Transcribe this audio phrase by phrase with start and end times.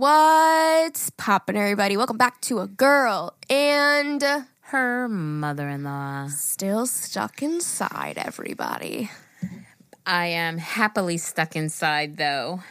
[0.00, 1.94] What's poppin', everybody?
[1.94, 4.24] Welcome back to a girl and
[4.60, 6.28] Her mother in law.
[6.28, 9.10] still stuck inside, everybody.
[10.06, 12.62] I am happily stuck inside though.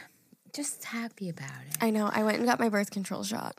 [0.52, 1.76] Just happy about it.
[1.80, 2.10] I know.
[2.12, 3.54] I went and got my birth control shot.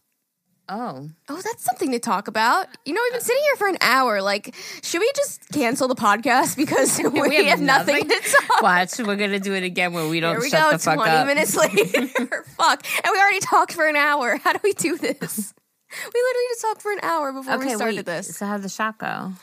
[0.70, 1.10] Oh.
[1.28, 2.68] Oh, that's something to talk about.
[2.86, 4.22] You know, we've been sitting here for an hour.
[4.22, 8.62] Like, should we just cancel the podcast because we, have, nothing, to talk?
[8.62, 10.78] Watch, we're gonna do it again where we don't Here we shut go.
[10.78, 11.28] the fuck Twenty up.
[11.28, 12.08] minutes later.
[12.58, 12.86] Fuck.
[13.04, 14.38] And we already talked for an hour.
[14.38, 15.54] How do we do this?
[15.92, 18.06] We literally just talked for an hour before we started wait.
[18.06, 18.38] this.
[18.38, 19.34] So how'd the shot go?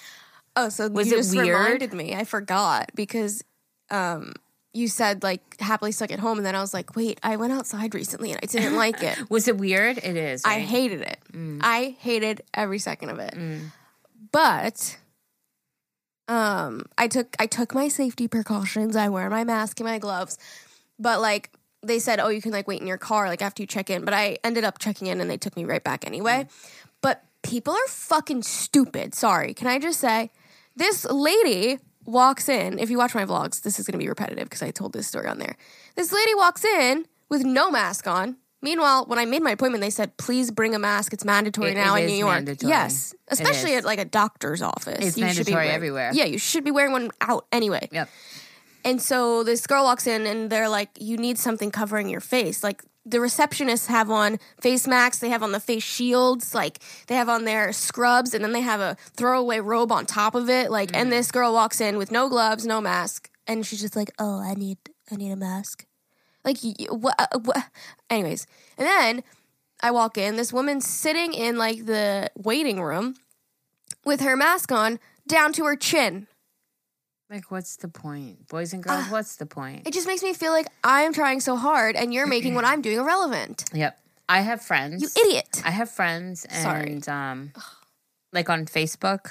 [0.57, 1.49] Oh, so Was you it weird?
[1.59, 2.15] reminded me.
[2.15, 3.45] I forgot because
[3.91, 4.33] um,
[4.75, 7.53] you said like happily stuck at home, and then I was like, wait, I went
[7.53, 9.31] outside recently and I didn't like it.
[9.31, 9.99] Was it weird?
[9.99, 10.45] It is.
[10.45, 11.19] I hated it.
[11.33, 11.61] Mm.
[11.63, 13.35] I hated every second of it.
[14.31, 14.99] But
[16.29, 18.95] um, I took I took my safety precautions.
[18.97, 20.39] I wear my mask and my gloves.
[20.99, 21.51] But like
[21.83, 24.05] they said, oh, you can like wait in your car like after you check in.
[24.05, 26.47] But I ended up checking in, and they took me right back anyway.
[26.47, 26.79] Mm.
[27.01, 29.15] But people are fucking stupid.
[29.15, 30.31] Sorry, can I just say
[30.77, 32.79] this lady walks in.
[32.79, 35.07] If you watch my vlogs, this is going to be repetitive because I told this
[35.07, 35.57] story on there.
[35.95, 38.37] This lady walks in with no mask on.
[38.61, 41.13] Meanwhile, when I made my appointment, they said, "Please bring a mask.
[41.13, 42.71] It's mandatory It- now it in New York." mandatory.
[42.71, 44.99] Yes, especially at like a doctor's office.
[44.99, 46.11] It's You should be mandatory wearing- everywhere.
[46.13, 47.89] Yeah, you should be wearing one out anyway.
[47.93, 48.09] Yep.
[48.85, 52.65] And so this girl walks in and they're like, You need something covering your face.
[52.65, 57.15] Like the receptionists have on face masks, they have on the face shields, like they
[57.15, 60.71] have on their scrubs, and then they have a throwaway robe on top of it.
[60.71, 61.11] Like, and mm.
[61.11, 64.55] this girl walks in with no gloves, no mask, and she's just like, Oh, I
[64.55, 64.79] need
[65.11, 65.87] I need a mask.
[66.45, 66.59] Like
[66.91, 67.63] what, what uh,
[68.11, 68.47] anyways.
[68.77, 69.25] And then
[69.83, 73.15] I walk in, this woman's sitting in like the waiting room
[74.05, 76.27] with her mask on down to her chin.
[77.31, 79.11] Like, what's the point, boys and girls?
[79.11, 79.87] what's the point?
[79.87, 82.81] It just makes me feel like I'm trying so hard and you're making what I'm
[82.81, 83.65] doing irrelevant.
[83.75, 83.99] Yep.
[84.31, 85.03] I have friends.
[85.03, 85.63] You idiot.
[85.65, 86.93] I have friends, Sorry.
[86.93, 87.53] and um,
[88.33, 89.31] like on Facebook,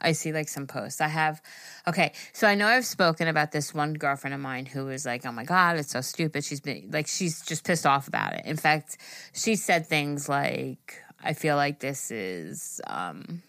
[0.00, 1.00] I see like some posts.
[1.00, 1.40] I have,
[1.86, 5.24] okay, so I know I've spoken about this one girlfriend of mine who was like,
[5.26, 8.46] "Oh my god, it's so stupid." She's been like, she's just pissed off about it.
[8.46, 8.96] In fact,
[9.32, 13.42] she said things like, "I feel like this is." um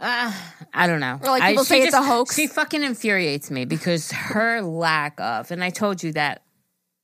[0.00, 0.32] uh,
[0.72, 1.18] I don't know.
[1.22, 2.36] Or like people she say it's a hoax.
[2.36, 6.42] She fucking infuriates me because her lack of, and I told you that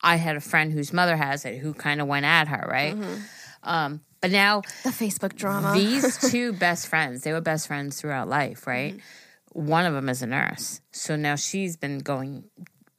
[0.01, 2.95] I had a friend whose mother has it who kind of went at her, right?
[2.95, 3.15] Mm-hmm.
[3.63, 5.73] Um, but now The Facebook drama.
[5.75, 8.93] these two best friends, they were best friends throughout life, right?
[8.93, 9.67] Mm-hmm.
[9.67, 10.81] One of them is a nurse.
[10.91, 12.43] So now she's been going,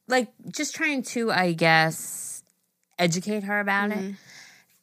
[0.08, 2.42] like, just trying to, I guess,
[2.98, 4.08] educate her about Mm-hmm.
[4.10, 4.14] it.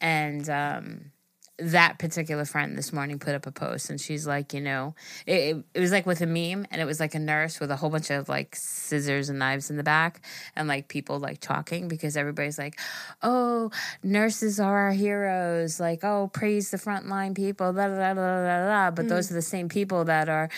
[0.01, 1.11] And um,
[1.59, 4.95] that particular friend this morning put up a post and she's like, you know,
[5.27, 7.69] it, it, it was like with a meme and it was like a nurse with
[7.69, 10.21] a whole bunch of like scissors and knives in the back
[10.55, 12.79] and like people like talking because everybody's like,
[13.21, 13.69] oh,
[14.01, 15.79] nurses are our heroes.
[15.79, 17.71] Like, oh, praise the frontline people.
[17.71, 19.31] But those mm.
[19.31, 20.49] are the same people that are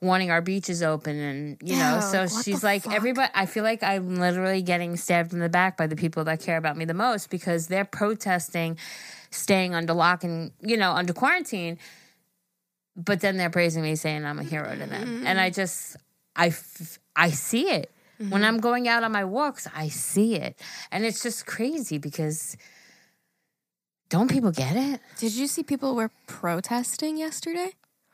[0.00, 2.94] wanting our beaches open and you know Yeah, so she's like fuck?
[2.94, 6.40] everybody i feel like i'm literally getting stabbed in the back by the people that
[6.40, 8.78] care about me the most because they're protesting
[9.30, 11.78] staying under lock and you know under quarantine
[12.96, 15.96] but then they're praising me saying i'm a hero to them and i just
[16.36, 17.90] i f- i see it
[18.28, 20.60] when i'm going out on my walks i see it
[20.90, 22.56] and it's just crazy because
[24.08, 27.72] don't people get it Did you see people were protesting yesterday?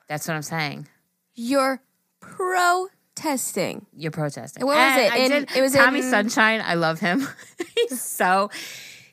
[0.09, 0.87] that's what i'm saying
[1.35, 1.81] You're
[2.21, 3.87] protesting.
[3.97, 4.67] you're protesting.
[4.67, 5.13] What was And it?
[5.13, 6.61] I In- did- it was Tommy in- Sunshine.
[6.65, 7.27] I love him.
[7.75, 8.51] he's so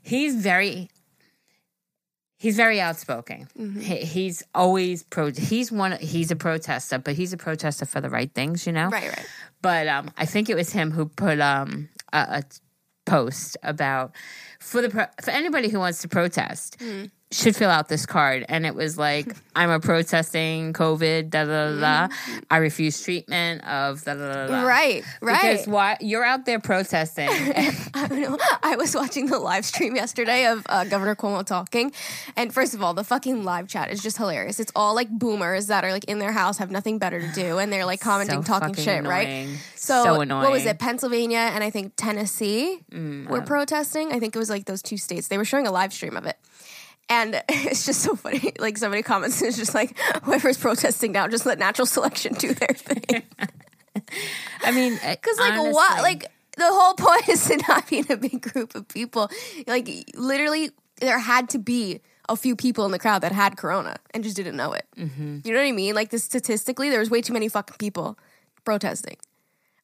[0.01, 0.89] he's very
[2.43, 3.47] he's very outspoken.
[3.57, 3.79] Mm-hmm.
[3.79, 5.31] He, he's always pro.
[5.31, 5.93] He's one.
[5.93, 8.89] He's a protester, but he's a protester for the right things, you know.
[8.89, 9.27] Right, right.
[9.61, 12.43] But um, I think it was him who put um a, a
[13.05, 14.11] post about
[14.59, 17.11] for the pro- for anybody who wants to protest Mm.
[17.33, 21.71] Should fill out this card, and it was like I'm a protesting COVID da da
[21.79, 22.15] da da.
[22.49, 24.63] I refuse treatment of da da da da.
[24.65, 25.41] Right, right.
[25.53, 27.29] Because why you're out there protesting?
[27.93, 28.37] I know.
[28.63, 31.91] I was watching the live stream yesterday of uh, Governor Cuomo talking,
[32.35, 34.59] and first of all, the fucking live chat is just hilarious.
[34.59, 37.57] It's all like boomers that are like in their house, have nothing better to do,
[37.57, 39.47] and they're like commenting, So talking shit, right?
[39.75, 40.43] So, So annoying.
[40.43, 40.79] what was it?
[40.79, 44.11] Pennsylvania and I think Tennessee Mm, were protesting.
[44.13, 45.27] I think it was like those two states.
[45.27, 46.37] They were showing a live stream of it.
[47.09, 48.53] And it's just so funny.
[48.59, 52.53] Like somebody comments and it's just like, whoever's protesting now, just let natural selection do
[52.53, 53.23] their thing.
[54.61, 56.01] I mean, Because like what?
[56.01, 59.29] Like the whole point is to not be in a big group of people.
[59.67, 63.97] Like literally, there had to be a few people in the crowd that had corona
[64.13, 64.85] and just didn't know it.
[64.97, 65.39] Mm-hmm.
[65.43, 65.93] You know what I mean?
[65.93, 68.17] Like the statistically, there was way too many fucking people
[68.63, 69.17] protesting.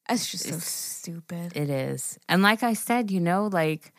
[0.08, 1.56] That's just so stupid.
[1.56, 2.18] It is.
[2.28, 3.94] And like I said, you know, like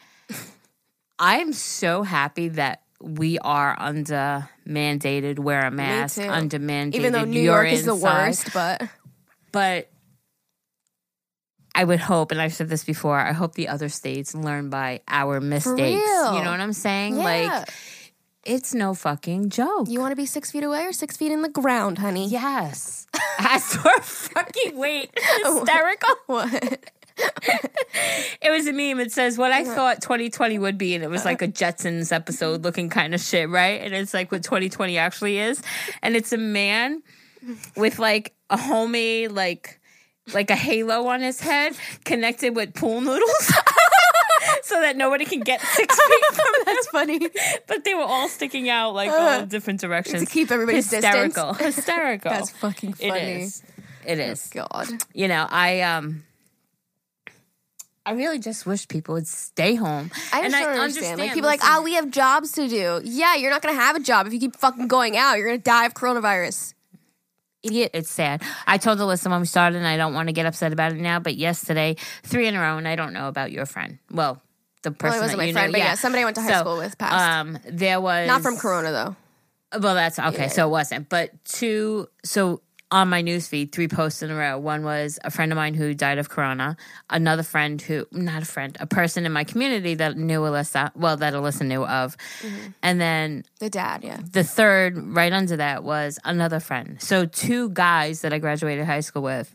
[1.18, 6.94] I'm so happy that we are under mandated wear a mask, under mandated.
[6.94, 8.82] Even though New York is the worst, but
[9.52, 9.88] but
[11.74, 15.00] I would hope, and I've said this before, I hope the other states learn by
[15.08, 15.76] our mistakes.
[16.06, 17.16] You know what I'm saying?
[17.16, 17.22] yeah.
[17.24, 17.68] Like,
[18.44, 19.88] it's no fucking joke.
[19.88, 22.26] you want to be six feet away or six feet in the ground, honey?
[22.28, 23.06] yes.
[23.38, 25.10] As for fucking wait,
[25.44, 26.14] hysterical.
[26.26, 26.90] What?
[28.42, 29.00] It was a meme.
[29.00, 32.62] It says what I thought 2020 would be, and it was like a Jetsons episode
[32.62, 33.80] looking kind of shit, right?
[33.82, 35.62] And it's like what 2020 actually is,
[36.02, 37.02] and it's a man
[37.76, 39.78] with like a homemade like
[40.32, 41.74] like a halo on his head
[42.04, 43.52] connected with pool noodles.
[44.62, 47.20] So that nobody can get six feet from That's funny.
[47.66, 50.24] but they were all sticking out like all different directions.
[50.24, 51.76] to keep everybody hysterical, distance.
[51.76, 52.30] hysterical.
[52.30, 53.42] That's fucking funny.
[53.42, 53.62] is.
[54.06, 54.48] It is.
[54.48, 54.88] God.
[55.12, 56.24] You know, I um,
[58.06, 60.10] I really just wish people would stay home.
[60.32, 61.20] I And don't understand.
[61.20, 61.74] Like people are like, listen.
[61.76, 63.00] oh, we have jobs to do.
[63.04, 65.34] Yeah, you're not gonna have a job if you keep fucking going out.
[65.36, 66.74] You're gonna die of coronavirus.
[67.62, 67.90] Idiot.
[67.92, 68.42] It's sad.
[68.66, 70.98] I told Alyssa when we started, and I don't want to get upset about it
[70.98, 71.20] now.
[71.20, 73.98] But yesterday, three in a row, and I don't know about your friend.
[74.10, 74.40] Well,
[74.82, 76.60] the person Well, wasn't my friend, know, but yeah, somebody I went to high So,
[76.60, 77.14] school with passed.
[77.14, 79.78] Um, there was not from Corona though.
[79.78, 80.44] Well, that's okay.
[80.44, 80.48] Yeah.
[80.48, 82.08] So it wasn't, but two.
[82.24, 84.58] So on my newsfeed, three posts in a row.
[84.58, 86.76] One was a friend of mine who died of corona.
[87.08, 90.90] Another friend who, not a friend, a person in my community that knew Alyssa.
[90.96, 92.66] Well, that Alyssa knew of, Mm-hmm.
[92.82, 94.18] and then The dad, yeah.
[94.32, 97.00] the third right under that was another friend.
[97.00, 99.54] So two guys that I graduated high school with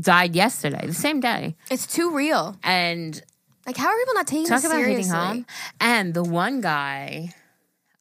[0.00, 2.56] died yesterday, the same day, It's too real.
[2.62, 3.20] and
[3.66, 5.02] Like, how are people not taking Talk this about seriously?
[5.02, 5.46] hitting home.
[5.78, 7.34] And the one guy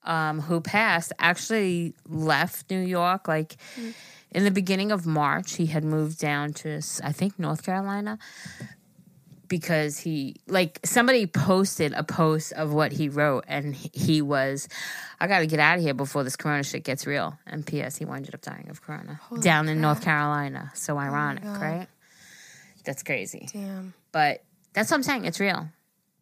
[0.03, 3.57] um, who passed actually left New York like
[4.31, 5.55] in the beginning of March.
[5.55, 8.17] He had moved down to, I think, North Carolina
[9.47, 14.69] because he, like, somebody posted a post of what he wrote, and he- was,
[15.19, 17.37] I got to get out of here before this corona shit gets real.
[17.45, 20.71] And P.S., he ended up dying of corona down in North Carolina.
[20.73, 21.87] So oh ironic, right?
[22.85, 23.47] That's crazy.
[23.51, 23.93] Damn.
[24.11, 24.43] But
[24.73, 25.25] that's what I'm saying.
[25.25, 25.67] It's real.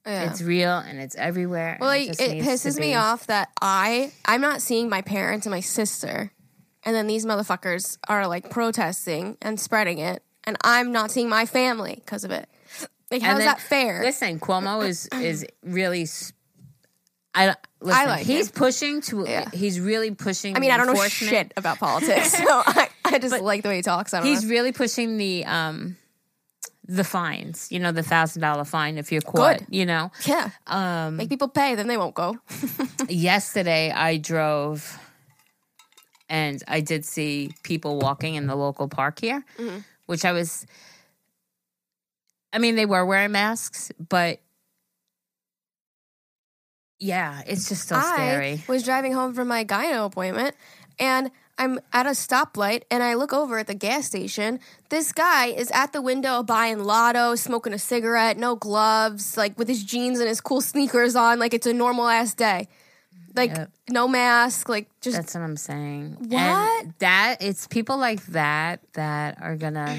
[0.05, 0.31] Yeah.
[0.31, 1.77] It's real and it's everywhere.
[1.79, 5.59] well, just it pisses me off that I I'm not seeing my parents and my
[5.59, 6.31] sister,
[6.83, 11.45] and then these motherfuckers are like protesting and spreading it, and I'm not seeing my
[11.45, 12.47] family because of it.
[13.11, 14.01] Like, how's that fair?
[14.03, 16.03] Listen, Cuomo is is really.
[16.03, 16.31] s-
[17.35, 18.07] I listen.
[18.07, 18.53] like he's him.
[18.55, 19.23] pushing to.
[19.27, 19.49] Yeah.
[19.53, 20.55] He's really pushing.
[20.55, 21.29] I mean, I don't know enforcement.
[21.29, 24.13] shit about politics, so I, I just like the way he talks.
[24.13, 24.49] I don't He's know.
[24.49, 25.95] really pushing the um,
[26.85, 27.71] the fines.
[27.71, 29.59] You know, the thousand dollar fine if you're caught.
[29.59, 29.67] Good.
[29.69, 32.37] You know, Yeah, um, make people pay, then they won't go.
[33.09, 34.99] yesterday I drove,
[36.29, 39.79] and I did see people walking in the local park here, Mm-hmm.
[40.05, 40.65] which I was.
[42.53, 44.39] I mean, they were wearing masks, but
[46.99, 48.63] yeah, it's just so scary.
[48.67, 50.55] I was driving home from my gyno appointment
[50.97, 54.59] and I'm at a stoplight and I look over at the gas station.
[54.89, 59.67] This guy is at the window buying lotto, smoking a cigarette, no gloves, like with
[59.67, 62.67] his jeans and his cool sneakers on, like it's a normal ass day.
[63.39, 63.71] Like Yep.
[63.91, 66.17] no mask, like just That's what I'm saying.
[66.19, 66.83] What?
[66.83, 69.97] And that it's people like that that are gonna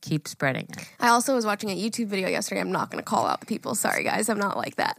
[0.00, 0.88] keep spreading it.
[0.98, 2.60] I also was watching a YouTube video yesterday.
[2.60, 3.74] I'm not to call out the people.
[3.74, 4.28] Sorry, guys.
[4.28, 4.98] I'm not like that.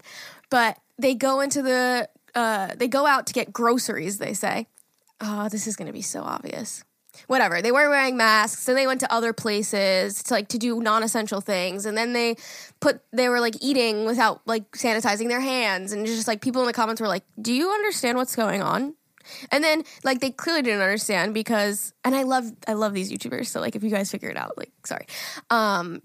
[0.49, 4.67] But they go into the, uh, they go out to get groceries, they say.
[5.21, 6.83] Oh, this is to be so obvious.
[7.27, 7.61] Whatever.
[7.61, 8.67] They were wearing masks.
[8.67, 11.85] and they went to other places to like to do non-essential things.
[11.85, 12.35] And then they
[12.79, 15.91] put they were like eating without like sanitizing their hands.
[15.91, 18.95] And just like people in the comments were like, "Do you understand what's going on?"
[19.51, 23.47] And then like they clearly didn't understand because and I love I love these YouTubers.
[23.47, 25.05] So like if you guys figure it out, like sorry.
[25.49, 26.01] Um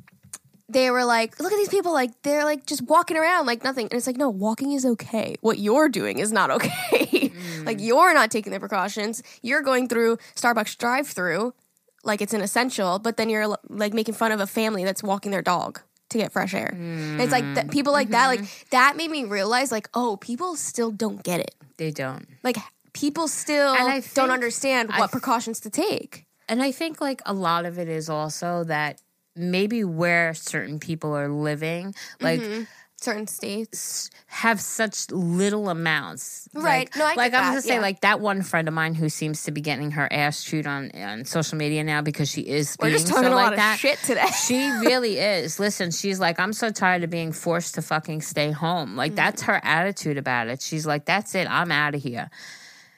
[0.68, 3.87] they were like, look at these people, like they're like just walking around like nothing.
[3.87, 5.37] And it's like, no, walking is okay.
[5.40, 7.33] What you're doing is not okay.
[7.64, 7.87] like mm.
[7.87, 9.23] you're not taking the precautions.
[9.42, 11.54] You're going through Starbucks drive through
[12.02, 15.30] like it's an essential, but then you're like making fun of a family that's walking
[15.30, 15.80] their dog
[16.11, 16.71] to get fresh air.
[16.73, 18.68] And It's like th- people like that, like mm-hmm.
[18.71, 21.54] that made me realize like, oh, people still don't get it.
[21.76, 22.26] They don't.
[22.42, 22.56] Like
[22.92, 23.75] people still
[24.14, 26.26] don't understand what precautions to take.
[26.49, 29.00] And I think like a lot of it is also that
[29.36, 32.62] maybe where certain people are living, like mm-hmm.
[33.04, 34.08] Certain states.
[34.28, 36.48] have such little amounts.
[36.54, 36.88] Right.
[36.88, 37.80] Like, No, I get like I'm that, gonna say, yeah.
[37.80, 40.90] like that one friend of mine who seems to be getting her ass chewed on
[40.94, 43.74] on social media now because she is We're just talking so a like lot that.
[43.74, 44.24] of shit today.
[44.46, 45.58] She really is.
[45.60, 48.96] Listen, she's like, I'm so tired of being forced to fucking stay home.
[48.96, 49.16] Like, mm.
[49.16, 50.62] that's her attitude about it.
[50.62, 51.46] She's like, that's it.
[51.50, 52.30] I'm out of here.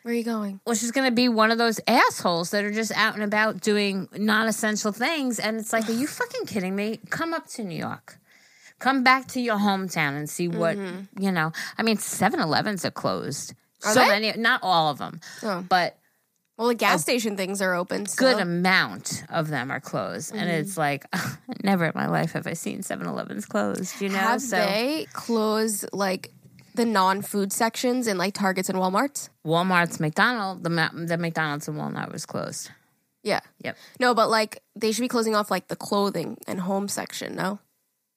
[0.07, 0.61] Where are you going?
[0.65, 3.61] Well, she's going to be one of those assholes that are just out and about
[3.61, 5.41] doing non essential things.
[5.41, 7.01] And it's like, are you fucking kidding me?
[7.11, 8.17] Come up to New York.
[8.79, 10.77] Come back to your hometown and see what
[11.19, 11.51] you know.
[11.77, 13.55] I mean, 7-Elevens are closed.
[13.85, 14.09] Are so they?
[14.09, 15.65] many, not all of them, Oh.
[15.69, 15.99] but
[16.57, 18.07] Well, the gas station things are open.
[18.17, 20.61] good amount of them are closed, and Mm-hmm.
[20.61, 21.05] it's like
[21.65, 24.01] never in my life have I seen 7-Elevens closed.
[24.01, 26.31] You know, Have so they closed like
[26.77, 29.29] the non-food sections in like Targets and WalMarts?
[29.45, 32.71] Walmart's McDonald, the Ma- the McDonald's and Walmart was closed.
[33.23, 33.41] Yeah.
[33.63, 33.77] Yep.
[33.99, 37.59] No, but like they should be closing off like the clothing and home section, no,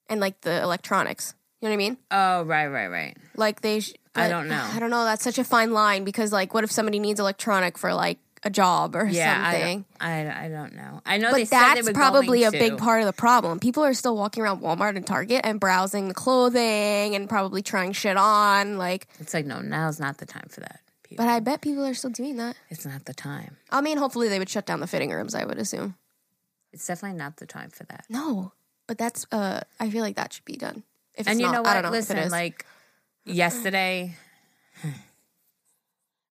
[0.07, 1.33] and like the electronics.
[1.61, 1.97] You know what I mean?
[2.11, 3.17] Oh, right, right, right.
[3.35, 3.79] Like they.
[3.81, 4.67] Sh- I don't know.
[4.73, 5.05] I don't know.
[5.05, 8.49] That's such a fine line because like, what if somebody needs electronic for like a
[8.49, 9.85] job or Yeah, I something?
[9.99, 11.01] don't, I, I don't know.
[11.05, 13.59] I know they But that's probably a big part of the problem.
[13.59, 17.91] People are still walking around Walmart and Target and browsing the clothing and probably trying
[17.91, 18.77] shit on.
[18.77, 20.79] Like, It's like no, now's not the time for that.
[21.03, 21.25] People.
[21.25, 22.55] but I bet people are still doing that.
[22.69, 23.57] It's not the time.
[23.71, 25.33] I mean, hopefully they would shut down the fitting rooms.
[25.35, 25.95] I would assume.
[26.71, 28.05] It's definitely not the time for that.
[28.09, 28.51] No,
[28.87, 29.25] but that's.
[29.31, 30.83] uh I feel like that should be done.
[31.15, 31.73] If it's and you not, know I what?
[31.73, 32.31] don't know Listen, if it is.
[32.31, 32.63] like
[33.25, 34.15] yesterday.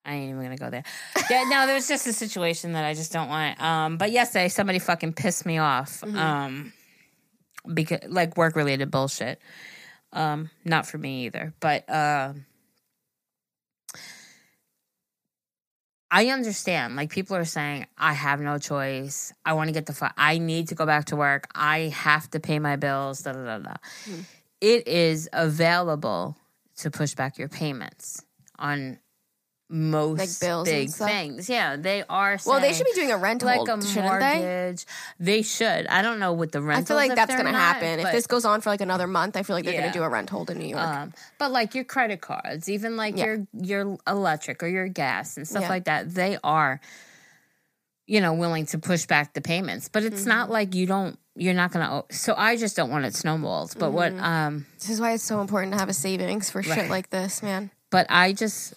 [0.04, 0.84] I ain't even gonna go there.
[1.28, 3.60] Yeah, no, there was just a situation that I just don't want.
[3.60, 6.00] Um, but yesterday somebody fucking pissed me off.
[6.00, 6.16] Mm-hmm.
[6.16, 6.72] Um,
[7.72, 9.40] because like work related bullshit.
[10.12, 11.52] Um, not for me either.
[11.60, 12.32] But uh,
[16.10, 16.96] I understand.
[16.96, 19.32] Like people are saying, I have no choice.
[19.44, 20.14] I want to get the fuck.
[20.16, 21.48] I need to go back to work.
[21.54, 23.22] I have to pay my bills.
[23.22, 23.74] Da da da da.
[24.04, 24.20] Hmm.
[24.60, 26.36] It is available
[26.78, 28.24] to push back your payments
[28.58, 28.98] on
[29.70, 31.48] most bills big things.
[31.48, 32.38] Yeah, they are.
[32.46, 34.38] well, they should be doing a rent like hold, a shouldn't they?
[34.38, 34.86] mortgage.
[35.20, 35.42] They?
[35.42, 35.86] should.
[35.88, 36.80] I don't know what the rent.
[36.80, 38.00] I feel like that's going to happen.
[38.00, 39.80] if this goes on for like another month, I feel like they're Yeah.
[39.80, 40.82] going to do a rent hold in New York.
[40.82, 43.24] um, but like your credit cards, even like Yeah.
[43.26, 45.68] your your electric or your gas and stuff Yeah.
[45.68, 46.80] like that, they are,
[48.06, 49.88] you know, willing to push back the payments.
[49.88, 50.28] But it's Mm-hmm.
[50.28, 51.18] not like you don't.
[51.36, 52.02] You're not gonna.
[52.10, 53.74] So I just don't want it snowballed.
[53.78, 54.12] But what?
[54.12, 54.24] Mm-hmm.
[54.24, 54.66] Um.
[54.78, 57.70] this is why it's so important to have a savings for shit like this, man.
[57.90, 58.74] But I just.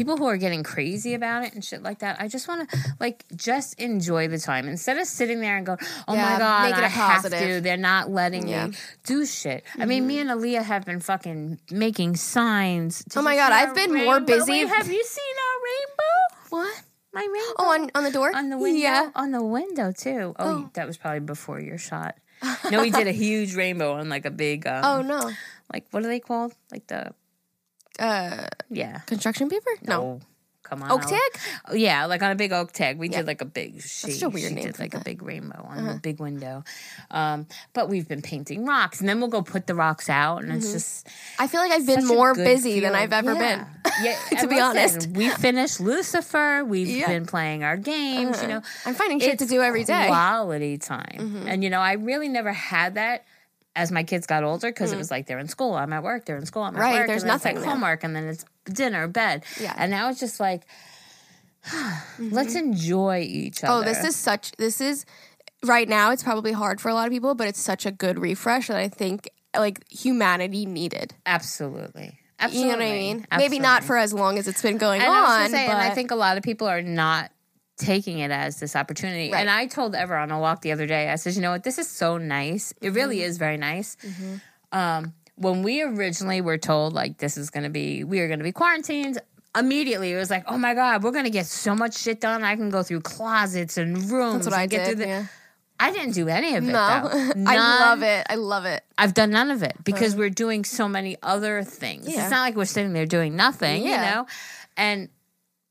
[0.00, 2.78] People who are getting crazy about it and shit like that, I just want to
[2.98, 5.76] like just enjoy the time instead of sitting there and go,
[6.08, 8.68] "Oh Yeah, my god, I have to." They're not letting Yeah.
[8.68, 9.62] me do shit.
[9.78, 13.04] I mean, me and Aaliyah have been fucking making signs.
[13.04, 16.66] Did Oh my God, I've been more busy- Wait, have you seen our rainbow?
[16.72, 16.82] What?
[17.12, 17.54] My rainbow.
[17.58, 18.34] Oh, on on the door?
[18.34, 18.78] on the window.
[18.80, 19.10] Yeah.
[19.14, 20.34] On the window too.
[20.38, 20.70] Oh, Oh.
[20.72, 22.16] that was probably before your shot.
[22.70, 24.66] No, we did a huge rainbow on like a big.
[24.66, 25.30] Um, Oh no.
[25.74, 26.54] like what are they called?
[26.72, 27.12] Like the
[28.00, 29.00] Uh, yeah.
[29.06, 29.70] construction paper?
[29.82, 30.20] No.
[30.62, 30.92] Come on.
[30.92, 31.20] Oak tag?
[31.68, 32.96] Oh, yeah, like on a big oak tag.
[32.96, 33.18] We Yeah.
[33.18, 35.66] did like a big she, such a weird she name did like a big rainbow
[35.68, 35.92] on Uh-huh.
[35.94, 36.62] the big window.
[37.10, 40.52] Um, but we've been painting rocks and then we'll go put the rocks out and
[40.52, 41.08] it's just
[41.40, 42.94] I feel like I've been more busy than.
[42.94, 43.64] I've ever Yeah.
[43.82, 43.92] been.
[44.04, 45.08] Yeah, To be honest.
[45.10, 46.62] we finished Lucifer.
[46.64, 47.08] We've Yeah.
[47.08, 48.40] been playing our games.
[48.40, 49.92] You know, I'm finding shit to do every day.
[49.94, 50.12] Mm-hmm.
[50.12, 53.24] Quality time, and you know, I really never had that
[53.76, 56.26] as my kids got older because it was like they're in school, I'm at work,
[56.26, 56.82] they're in school, I'm at Mm.
[56.82, 57.06] Right, work.
[57.06, 59.44] there's and then it's nothing like homework, and then it's dinner, bed.
[59.60, 59.74] Yeah.
[59.76, 60.62] and now it's just like.
[62.18, 63.72] Let's enjoy each other.
[63.74, 64.52] Oh, this is such.
[64.52, 65.04] This is
[65.64, 66.10] right now.
[66.10, 68.76] It's probably hard for a lot of people, but it's such a good refresh that
[68.78, 71.14] I think like humanity needed.
[71.26, 72.70] absolutely, Absolutely.
[72.70, 73.26] You know what I mean?
[73.36, 75.66] Maybe not for as long as it's been going And I was on, gonna say,
[75.66, 77.30] but and I think a lot of people are not
[77.80, 79.32] taking it as this opportunity.
[79.32, 79.40] Right.
[79.40, 81.64] And I told Ever on a walk the other day, I said, you know what,
[81.64, 82.72] this is so nice.
[82.80, 83.24] It really Mm-hmm.
[83.30, 83.96] is very nice.
[84.72, 88.52] Um, when we originally were told like this is gonna be we are gonna be
[88.52, 89.18] quarantined,
[89.58, 92.44] immediately it was like, oh my god, we're gonna get so much shit done.
[92.44, 94.86] I can go through closets and rooms that's what and I get did.
[94.96, 95.24] through the yeah.
[95.82, 96.66] I didn't do any of it.
[96.66, 97.42] No, though.
[97.46, 98.26] I love it.
[98.28, 98.84] I love it.
[98.98, 102.06] I've done none of it because we're doing so many other things.
[102.06, 102.20] Yeah.
[102.20, 104.26] It's not like we're sitting there doing nothing, you know?
[104.76, 105.08] And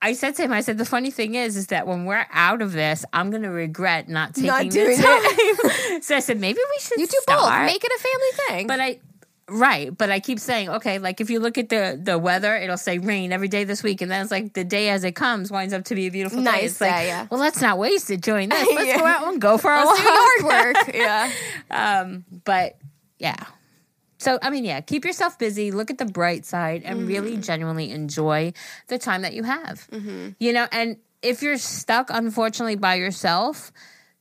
[0.01, 2.61] I said to him, I said, the funny thing is, is that when we're out
[2.61, 6.01] of this, I'm going to regret not taking Not the doing time.
[6.01, 7.39] so I said, maybe we should You do start.
[7.41, 7.65] both.
[7.65, 8.67] Make it a family thing.
[8.67, 8.99] But I,
[9.49, 9.97] right.
[9.97, 12.97] But I keep saying, okay, like if you look at the the weather, it'll say
[12.97, 15.73] rain every day this week, and then it's like the day as it comes winds
[15.73, 16.45] up to be a beautiful day.
[16.45, 17.27] Nice It's like, yeah.
[17.29, 18.67] well, let's not waste it doing this.
[18.73, 18.99] Let's Yeah.
[18.99, 20.43] go out and go for a walk.
[20.43, 20.95] work.
[20.95, 21.29] yeah.
[21.71, 22.77] Um, but
[23.19, 23.35] yeah.
[24.19, 27.41] So I mean, yeah, keep yourself busy, look at the bright side, and really Mm-hmm.
[27.41, 28.53] genuinely enjoy
[28.87, 29.87] the time that you have.
[30.39, 33.71] You know, and if you're stuck, unfortunately, by yourself,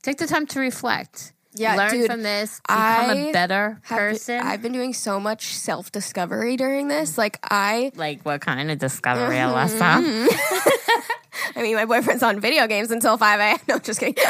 [0.02, 1.32] take the time to reflect.
[1.54, 4.38] Yeah, learn dude, from this, become a I better Have- person.
[4.40, 7.18] I've been doing so much self discovery during this.
[7.18, 9.82] Like I, like what kind of discovery, Mm-hmm.
[9.82, 11.08] Alyssa?
[11.56, 13.58] I mean, my boyfriend's on video games until five a.m.
[13.68, 14.14] No, just kidding.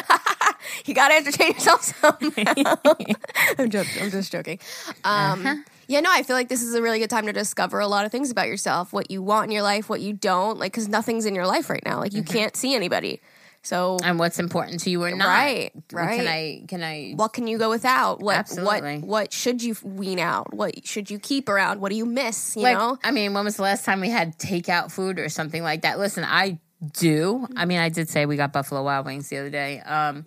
[0.86, 2.74] you gotta entertain yourself somehow.
[3.58, 4.02] I'm joking.
[4.02, 4.58] I'm just joking.
[5.04, 5.56] Um, Uh-huh.
[5.86, 8.04] Yeah, no, I feel like this is a really good time to discover a lot
[8.04, 10.86] of things about yourself, what you want in your life, what you don't, like, because
[10.86, 11.98] nothing's in your life right now.
[11.98, 12.36] Like, you Mm-hmm.
[12.36, 13.20] can't see anybody.
[13.62, 15.26] So and what's important to you or not.
[15.26, 16.16] Right, right.
[16.18, 16.64] Can I?
[16.68, 17.12] Can I?
[17.16, 18.20] what can you go without?
[18.20, 18.98] What Absolutely.
[18.98, 20.54] what what should you wean out?
[20.54, 21.80] What should you keep around?
[21.80, 22.54] What do you miss?
[22.56, 22.96] You like, know?
[23.02, 25.98] I mean, when was the last time we had takeout food or something like that?
[25.98, 26.60] Listen, I
[26.92, 27.46] do.
[27.56, 29.80] I mean, I did say we got Buffalo Wild Wings the other day.
[29.80, 30.26] Um,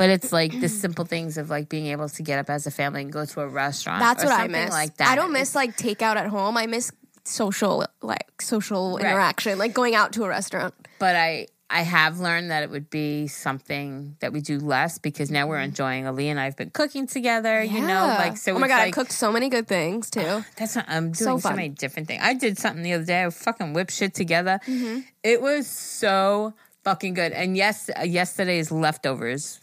[0.00, 2.70] But it's like the simple things of like being able to get up as a
[2.70, 4.00] family and go to a restaurant.
[4.00, 4.70] That's what I miss.
[4.70, 5.08] Like that.
[5.08, 6.56] I don't miss like takeout at home.
[6.56, 6.90] I miss
[7.24, 9.04] social like social Right.
[9.04, 10.72] interaction, like going out to a restaurant.
[10.98, 15.30] but I I have learned that it would be something that we do less because
[15.30, 16.06] now we're enjoying.
[16.06, 17.62] Ali and I've been cooking together.
[17.62, 18.54] You know, like so.
[18.54, 20.44] oh my god, like, I cooked so many good things too.
[20.56, 22.22] That's not, I'm doing So so, many different things.
[22.24, 23.22] I did something the other day.
[23.24, 24.58] I fucking whipped shit together.
[24.66, 25.00] Mm-hmm.
[25.22, 26.54] It was so
[26.84, 27.32] fucking good.
[27.32, 29.60] And yes, uh, yesterday's leftovers.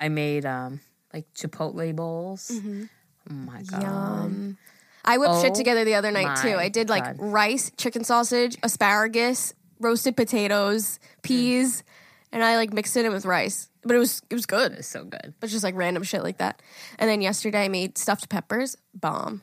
[0.00, 0.80] I made um
[1.12, 2.50] like chipotle bowls.
[2.52, 3.80] Oh my god!
[3.82, 3.82] Mm-hmm.
[3.82, 4.58] Yum.
[5.04, 6.56] I whipped shit Oh together the other night too.
[6.56, 7.16] I did like God.
[7.18, 11.84] rice, chicken sausage, asparagus, roasted potatoes, peas,
[12.32, 13.68] and I like mixed it in with rice.
[13.82, 14.72] But it was it was good.
[14.72, 15.34] It's so good.
[15.40, 16.60] But just like random shit like that.
[16.98, 19.42] And then yesterday I made stuffed peppers, bomb,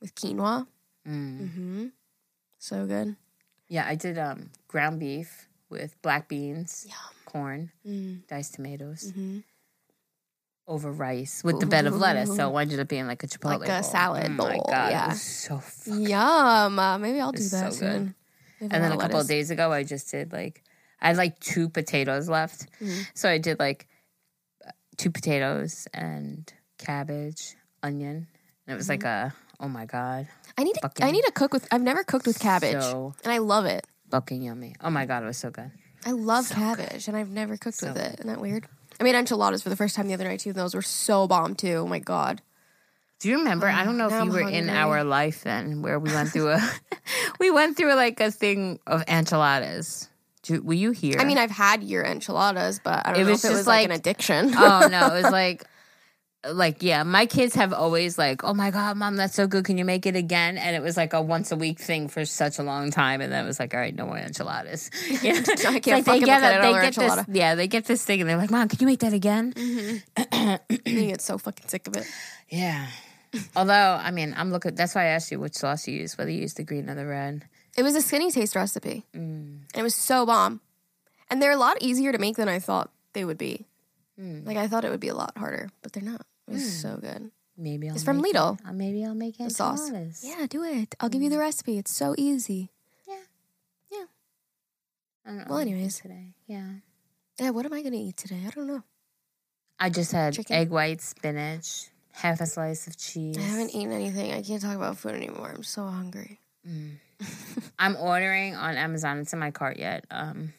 [0.00, 0.66] with quinoa.
[1.06, 1.86] Mm-hmm.
[2.58, 3.16] So good.
[3.68, 6.86] Yeah, I did um ground beef with black beans,
[7.24, 8.26] corn, Mm.
[8.26, 9.12] diced tomatoes.
[9.12, 9.38] Mm-hmm.
[10.68, 13.58] Over rice with the bed of lettuce, so it ended up being like a chipotle,
[13.60, 13.82] Like a bowl.
[13.82, 15.06] salad Oh my God, yeah.
[15.06, 16.78] it was so fucking Yum.
[16.78, 18.14] Uh, maybe I'll do that so soon.
[18.60, 19.22] And then a couple lettuce.
[19.22, 20.62] of days ago, I just did like
[21.00, 23.00] I had like two potatoes left, Mm-hmm.
[23.14, 23.88] so I did like
[24.98, 28.26] two potatoes and cabbage, onion,
[28.66, 30.90] and it was like a oh my god, I need to.
[31.02, 31.66] I need to cook with.
[31.72, 33.86] I've never cooked with cabbage, So- and I love it.
[34.10, 34.74] fucking yummy.
[34.82, 35.70] Oh my god, it was so good.
[36.04, 38.14] I love cabbage, and I've never cooked with it.
[38.20, 38.66] Isn't that weird?
[39.00, 40.50] I made enchiladas for the first time the other night too.
[40.50, 41.74] And those were so bomb too.
[41.74, 42.42] Oh my god.
[43.20, 43.66] Do you remember?
[43.66, 46.50] I don't know if you I'm were in our life then, where we went through
[46.50, 46.70] a
[47.40, 50.08] we went through like a thing of enchiladas.
[50.42, 51.16] Do, were you here?
[51.18, 53.58] I mean, I've had your enchiladas, but I don't It know was if it just
[53.60, 54.52] was like, an addiction.
[54.56, 55.64] oh no, it was like
[56.46, 59.64] like yeah, my kids have always like, "Oh my god, mom, that's so good.
[59.64, 62.24] Can you make it again?" And it was like a once a week thing for
[62.24, 64.90] such a long time and then it was like, "All right, no more enchiladas."
[65.22, 65.32] Yeah.
[65.66, 68.30] I can't like fucking look at they get this yeah, they get this thing and
[68.30, 69.52] they're like, "Mom, can you make that again?"
[70.16, 72.06] I get so fucking sick of it.
[72.48, 72.86] Yeah.
[73.56, 76.30] Although, I mean, I'm looking that's why I asked you which sauce you use, whether
[76.30, 77.44] you use the green or the red.
[77.76, 79.18] It was a Skinnytaste recipe, Mm.
[79.18, 80.60] and it was so bomb.
[81.30, 83.66] And they're a lot easier to make than I thought they would be.
[84.20, 84.46] Mm.
[84.46, 86.22] Like I thought it would be a lot harder, but they're not.
[86.48, 87.30] It's was so good.
[87.56, 88.58] Maybe I'll It's from make Lidl.
[88.60, 88.66] It.
[88.68, 89.90] Uh, maybe I'll make The sauce.
[90.24, 90.94] Yeah, do it.
[91.00, 91.32] I'll give you Mm.
[91.32, 91.78] the recipe.
[91.78, 92.70] It's so easy.
[93.06, 93.14] Yeah.
[93.92, 94.04] Yeah.
[95.24, 96.00] I don't know Well, anyways.
[96.00, 96.34] today.
[96.46, 96.68] Yeah.
[97.40, 98.42] Yeah, what am I gonna eat today?
[98.46, 98.82] I don't know.
[99.78, 100.56] I just had Chicken.
[100.56, 103.38] egg white, spinach, half a slice of cheese.
[103.38, 104.32] I haven't eaten anything.
[104.32, 105.52] I can't talk about food anymore.
[105.54, 106.40] I'm so hungry.
[107.78, 109.18] I'm ordering on Amazon.
[109.18, 110.04] It's in my cart yet.
[110.10, 110.52] Um,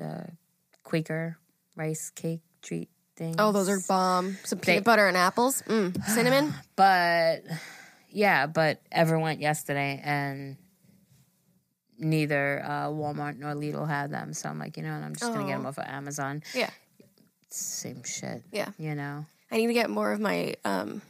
[0.00, 0.26] the
[0.82, 1.36] Quaker
[1.76, 3.36] rice cake treat thing.
[3.38, 4.36] Oh, those are bomb.
[4.44, 5.62] Some They- peanut butter and apples.
[5.68, 6.02] Mm.
[6.06, 6.54] Cinnamon.
[6.76, 7.44] But
[8.10, 10.56] yeah, but Ever went yesterday and
[11.98, 14.32] neither uh, Walmart nor Lidl had them.
[14.32, 15.68] So I'm like, you know, what, I'm just gonna get them Oh.
[15.68, 16.42] off of Amazon.
[16.54, 16.70] Yeah.
[17.50, 18.42] Same shit.
[18.52, 18.68] Yeah.
[18.78, 19.26] You know.
[19.52, 21.02] I need to get more of my um,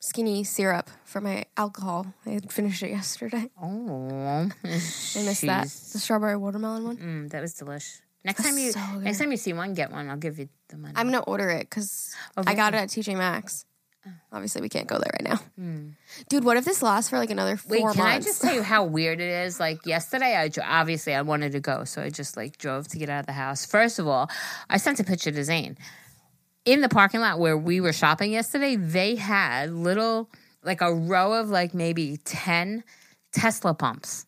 [0.00, 2.06] skinny syrup for my alcohol.
[2.26, 3.50] I had finished it yesterday.
[3.62, 5.64] Oh, I missed that.
[5.64, 6.96] The strawberry watermelon one.
[6.96, 8.00] Mm, that was delish.
[8.24, 10.08] Next time you so next time you see one, get one.
[10.08, 10.94] I'll give you the money.
[10.96, 13.64] I'm gonna order it because Oh, I got it at TJ Maxx.
[14.06, 14.10] Oh.
[14.32, 15.36] Obviously, we can't go there right now.
[15.56, 15.88] Hmm.
[16.28, 17.70] Dude, what if this lasts for like another four.
[17.72, 18.00] Wait, can months?
[18.00, 19.60] I just tell you how weird it is?
[19.60, 23.08] Like yesterday, I obviously I wanted to go, so I just like drove to get
[23.08, 23.64] out of the house.
[23.66, 24.28] First of all,
[24.68, 25.76] I sent a picture to Zane
[26.64, 28.76] in the parking lot where we were shopping yesterday.
[28.76, 30.30] They had little
[30.64, 32.82] like a row of like maybe ten
[33.32, 34.26] Tesla pumps,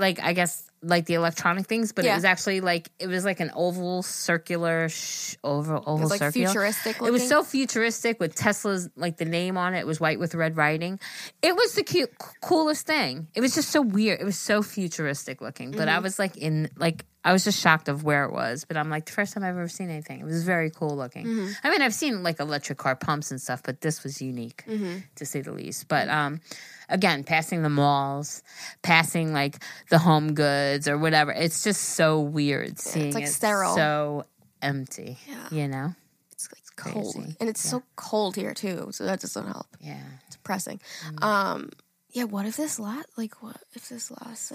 [0.00, 2.12] like I guess like the electronic things, but Yeah.
[2.12, 6.10] it was actually like it was like an oval circular sh- oval oval It was
[6.10, 6.46] like circular.
[6.48, 6.96] futuristic.
[7.02, 9.80] It was so futuristic with Tesla's like the name on it.
[9.80, 10.98] It was white with red writing.
[11.42, 12.10] It was the cute,
[12.40, 13.28] coolest thing.
[13.34, 14.20] It was just so weird.
[14.20, 15.70] It was so futuristic looking.
[15.72, 16.02] But I Mm-hmm.
[16.02, 18.64] was like in like I was just shocked of where it was.
[18.64, 20.20] But I'm like the first time I've ever seen anything.
[20.20, 21.26] It was very cool looking.
[21.26, 21.52] Mm-hmm.
[21.62, 25.00] I mean, I've seen like electric car pumps and stuff, but this was unique Mm-hmm.
[25.16, 25.88] to say the least.
[25.88, 26.40] But um,
[26.90, 28.42] again, passing the malls,
[28.82, 31.32] passing like the home goods or whatever.
[31.32, 33.74] It's just so weird seeing like it sterile.
[33.74, 34.24] so
[34.62, 35.16] empty.
[35.28, 35.48] Yeah.
[35.50, 35.94] You know?
[36.32, 36.62] It's like
[36.94, 37.36] cold, Crazy.
[37.40, 38.88] and it's so cold here too.
[38.92, 39.66] So that doesn't help.
[39.80, 40.00] Yeah.
[40.26, 40.80] It's depressing.
[41.14, 41.22] Mm.
[41.24, 41.70] Um,
[42.10, 42.24] yeah.
[42.24, 43.08] What if this last?
[43.16, 44.52] Like, what if this lasts?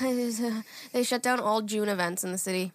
[0.92, 2.72] they shut down all June events in the city.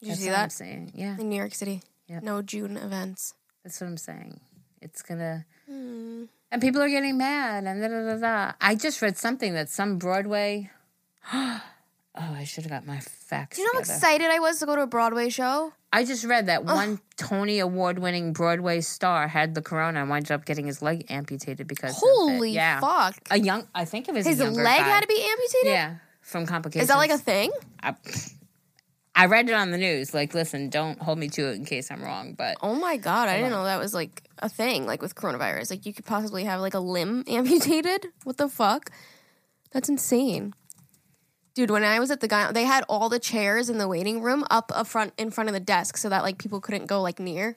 [0.00, 0.92] Did you That's see what I'm that saying.
[0.94, 1.16] Yeah.
[1.18, 1.82] in New York City?
[2.08, 2.22] Yep.
[2.22, 3.34] No June events.
[3.62, 4.40] That's what I'm saying.
[4.80, 6.24] It's gonna Hmm.
[6.50, 8.52] And people are getting mad and da da da da.
[8.60, 10.70] I just read something that some Broadway
[12.20, 13.56] Oh, I should have got my facts.
[13.56, 15.72] Do you know how excited I was to go to a Broadway show?
[15.92, 20.30] I just read that one Tony Award winning Broadway star had the corona and wound
[20.30, 22.00] up getting his leg amputated because of it.
[22.00, 22.80] Holy yeah.
[22.80, 23.16] fuck!
[23.30, 24.88] A young I think it was His a leg guy.
[24.88, 25.72] had to be amputated.
[25.72, 25.94] Yeah.
[26.20, 26.84] From complications.
[26.84, 27.50] Is that like a thing?
[27.82, 27.94] I,
[29.20, 30.14] I read it on the news.
[30.14, 32.32] Like, listen, don't hold me to it in case I'm wrong.
[32.32, 33.28] But Oh my god!
[33.28, 34.86] I didn't know that was like a thing.
[34.86, 38.06] Like with coronavirus, like you could possibly have like a limb amputated.
[38.24, 38.90] What the fuck?
[39.72, 40.54] That's insane.
[41.54, 44.22] Dude, when I was at the guy, they had all the chairs in the waiting
[44.22, 47.02] room up up front in front of the desk so that like people couldn't go
[47.02, 47.56] like near.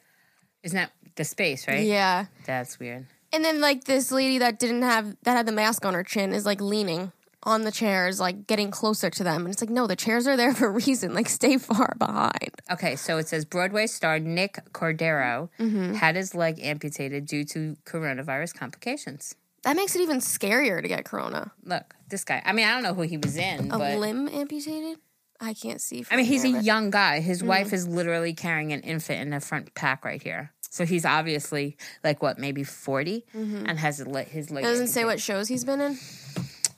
[0.63, 1.85] isn't that the space, right?
[1.85, 2.25] Yeah.
[2.45, 3.05] That's weird.
[3.31, 6.33] And then like this lady that didn't have that had the mask on her chin
[6.33, 9.45] is like leaning on the chairs, like getting closer to them.
[9.45, 11.13] And it's like, no, the chairs are there for a reason.
[11.13, 12.51] Like stay far behind.
[12.71, 15.93] Okay, so it says Broadway star Nick Cordero Mm-hmm.
[15.95, 19.35] had his leg amputated due to coronavirus complications.
[19.63, 21.51] That makes it even scarier to get corona.
[21.63, 22.41] Look, this guy.
[22.45, 24.97] I mean, I don't know who he was in, A but limb amputated?
[25.39, 26.05] I can't see.
[26.11, 27.19] I mean, he's a here, young guy.
[27.19, 27.47] His Mm.
[27.47, 30.51] wife is literally carrying an infant in the front pack right here.
[30.69, 34.27] So he's obviously like what, maybe 40 and has his leg.
[34.27, 34.73] His leg but Mm-hmm.
[34.79, 35.97] doesn't say what shows he's been in.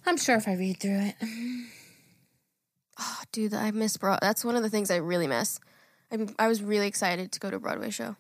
[0.06, 1.15] I'm sure if I read through it.
[2.98, 4.20] Oh, dude, I miss Broad.
[4.22, 5.60] That's one of the things I really miss.
[6.10, 8.15] I'm, I was really excited to go to a Broadway show.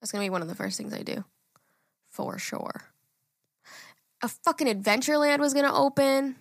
[0.00, 1.22] That's gonna be one of the first things I do,
[2.10, 2.90] for sure.
[4.20, 6.34] A fucking Adventureland was gonna open.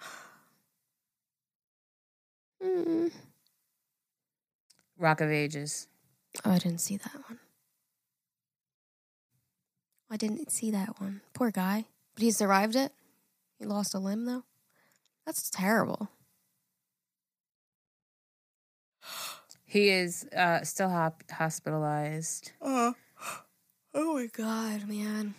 [2.62, 3.08] Hmm.
[4.96, 5.88] Rock of Ages.
[6.44, 7.38] Oh, I didn't see that one.
[10.12, 11.22] I didn't see that one.
[11.32, 11.86] Poor guy.
[12.14, 12.92] But he survived it.
[13.58, 14.44] He lost a limb though.
[15.24, 16.10] That's terrible.
[19.64, 22.52] He is uh, still hop- hospitalized.
[22.60, 22.94] Oh,
[23.94, 25.32] oh my god, man.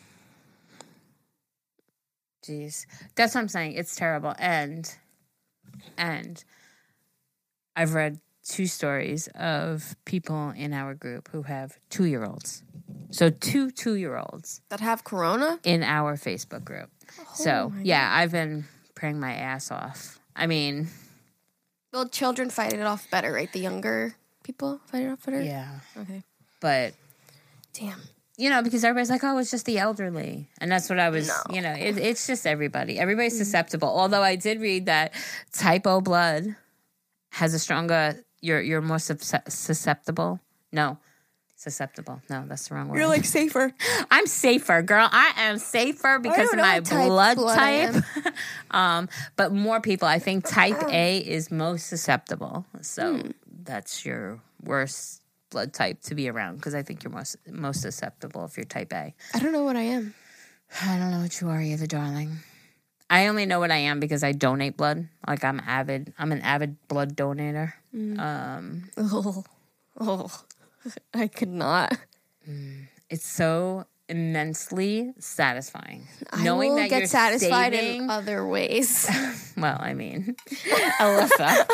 [2.43, 3.73] Jeez, that's what I'm saying.
[3.73, 4.91] It's terrible, and
[5.99, 6.43] and
[7.75, 12.63] I've read two stories of people in our group who have two year olds.
[13.11, 15.59] So two two year olds That have corona?
[15.63, 16.89] in our Facebook group.
[17.19, 20.19] Oh so my yeah, I've been praying my ass off.
[20.35, 20.87] I mean,
[21.91, 23.51] Well, children fight it off better, right?
[23.51, 25.41] The younger people fight it off better?
[25.41, 26.23] yeah, Okay.
[26.59, 26.93] but
[27.73, 27.99] Damn.
[28.37, 30.49] you know, because everybody's like, oh, it's just the elderly.
[30.59, 31.55] And that's what I was, No.
[31.55, 32.99] you know, it, it's just everybody.
[32.99, 33.39] Everybody's mm.
[33.39, 33.87] susceptible.
[33.87, 35.13] Although I did read that
[35.53, 36.55] type O blood
[37.31, 40.39] has a stronger, you're, you're more susceptible.
[40.71, 40.97] No,
[41.55, 42.21] susceptible.
[42.29, 42.97] No, that's the wrong word.
[42.97, 43.71] You're like safer.
[44.11, 45.07] I'm safer, girl.
[45.11, 48.03] I am safer because of my type blood, blood type.
[48.71, 52.65] um, but more people, I think type A is most susceptible.
[52.81, 53.31] So Hmm.
[53.63, 58.43] that's your worst blood type to be around because I think you're most most susceptible
[58.45, 59.13] if you're type A.
[59.33, 60.13] I don't know what I am.
[60.81, 62.37] I don't know what you are either, darling.
[63.13, 65.07] I only know what I am because I donate blood.
[65.27, 66.13] Like I'm avid.
[66.17, 67.73] I'm an avid blood donator.
[67.91, 68.19] Hmm.
[68.19, 69.43] Um, Oh,
[69.99, 70.43] oh.
[71.13, 71.95] I could not.
[73.11, 79.07] it's so immensely satisfying I knowing will that get you're satisfied saving, in other ways.
[79.55, 80.35] Well, I mean,
[80.99, 81.69] Alyssa.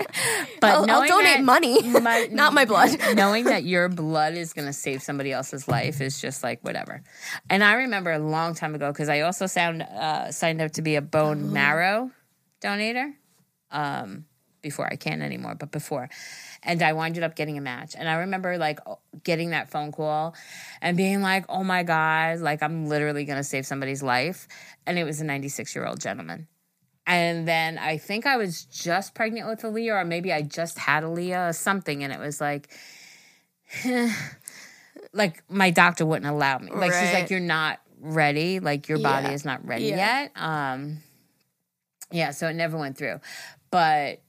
[0.60, 2.90] but I'll, I'll donate money, my- not my blood.
[3.14, 7.02] knowing that your blood is going to save somebody else's life is just like whatever.
[7.48, 10.82] And I remember a long time ago because I also sound uh, signed up to
[10.82, 12.10] be a bone marrow
[12.62, 13.12] donator.
[13.70, 14.26] Um,
[14.62, 16.08] before I can't anymore, but before,
[16.60, 17.94] and I winded up getting a match.
[17.96, 18.80] And I remember like
[19.22, 20.34] getting that phone call
[20.82, 24.48] and being like, "Oh my god!" Like I'm literally going to save somebody's life.
[24.84, 26.48] And it was a 96 year old gentleman.
[27.06, 31.04] And then I think I was just pregnant with Aaliyah, or maybe I just had
[31.04, 32.02] Aaliyah or something.
[32.02, 32.68] And it was like,
[35.12, 36.70] like my doctor wouldn't allow me.
[36.72, 38.60] Like she's like, you're not ready.
[38.60, 39.32] Like your body Yeah.
[39.34, 40.22] is not ready Yeah.
[40.22, 40.32] yet.
[40.36, 40.98] Um,
[42.10, 43.20] yeah, so it never went through.
[43.70, 44.20] But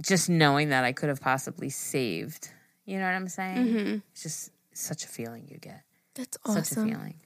[0.00, 2.50] just knowing that I could have possibly saved,
[2.84, 3.66] you know what I'm saying?
[3.66, 4.02] Mhm.
[4.12, 5.82] It's just such a feeling you get.
[6.14, 6.64] That's awesome.
[6.64, 7.20] Such a feeling.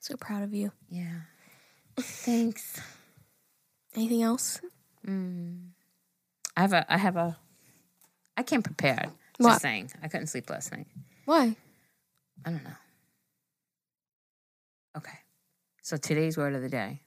[0.00, 0.72] So proud of you.
[0.90, 1.20] Yeah.
[2.00, 2.80] Thanks.
[3.94, 4.60] Anything else?
[5.06, 6.92] I have a.
[6.92, 7.36] I have a.
[8.36, 9.10] I came prepared.
[9.40, 9.90] Just saying.
[10.02, 10.86] I couldn't sleep last night.
[11.24, 11.56] Why?
[12.44, 12.70] I don't know.
[14.96, 15.18] Okay.
[15.82, 17.00] So today's word of the day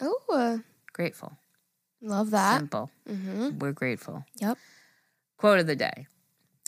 [0.00, 0.58] Oh, uh,
[0.92, 1.32] grateful.
[2.00, 2.58] love that.
[2.58, 2.90] Simple.
[3.08, 3.58] Mm-hmm.
[3.58, 4.24] We're grateful.
[4.40, 4.58] Yep.
[5.36, 6.06] Quote of the day.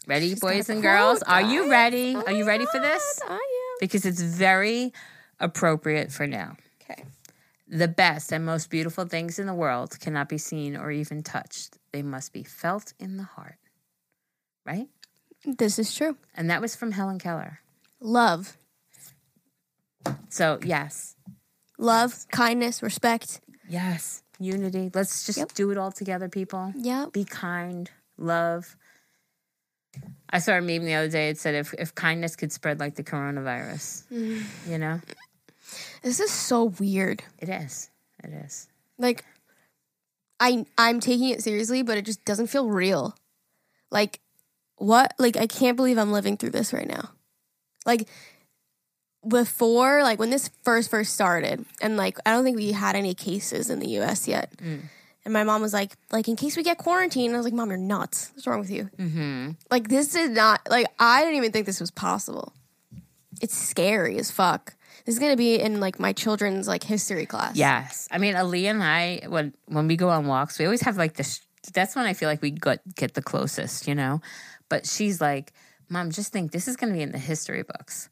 [0.07, 1.23] Ready, She's boys and girls?
[1.23, 2.15] Are you ready?
[2.17, 3.21] Oh Are you ready for this?
[3.27, 4.93] God, I Because it's very
[5.39, 6.57] appropriate for now.
[6.83, 7.05] Okay.
[7.73, 11.79] The best and most beautiful things in the world cannot be seen or even touched.
[11.93, 13.59] They must be felt in the heart.
[14.67, 14.89] Right?
[15.45, 16.17] This is true.
[16.35, 17.61] And that was from Helen Keller.
[18.01, 18.57] Love,
[20.29, 21.15] So, yes.
[21.79, 23.41] love, kindness, respect.
[23.69, 24.23] Yes.
[24.41, 24.91] Unity.
[24.93, 25.53] Let's just Yep.
[25.55, 26.73] do it all together, people.
[26.77, 27.07] Yeah.
[27.13, 28.77] Be kind, love.
[30.31, 31.29] I saw a meme the other day.
[31.31, 34.43] It said if, if kindness could spread like the coronavirus, mm.
[34.69, 35.01] you know?
[36.03, 37.23] This is so weird.
[37.39, 37.91] It is.
[38.23, 38.69] It is.
[38.99, 39.25] Like,
[40.39, 43.17] I I'm taking it seriously, but it just doesn't feel real.
[43.91, 44.21] Like,
[44.77, 45.15] what?
[45.19, 47.11] Like, I can't believe I'm living through this right now.
[47.87, 48.09] Like,
[49.27, 53.15] before, like when this first first started, and like I don't think we had any
[53.15, 54.27] cases in the U.S.
[54.27, 54.53] yet.
[55.25, 57.69] And my mom was like, like in case we get quarantined, I was like, Mom,
[57.69, 58.31] you're nuts.
[58.35, 58.89] What's wrong with you?
[58.97, 59.51] Mm-hmm.
[59.71, 62.53] Like this is not like I didn't even think this was possible.
[63.41, 64.75] It's scary as fuck.
[65.05, 67.57] This is gonna be in like my children's like history class.
[67.57, 68.09] Yes.
[68.11, 71.15] I mean, Aaliyah and I, when when we go on walks, we always have like
[71.15, 71.41] this.
[71.73, 74.23] That's when I feel like we got, get the closest, you know?
[74.71, 75.53] But she's like,
[75.91, 78.09] Mom, just think this is going to be in the history books.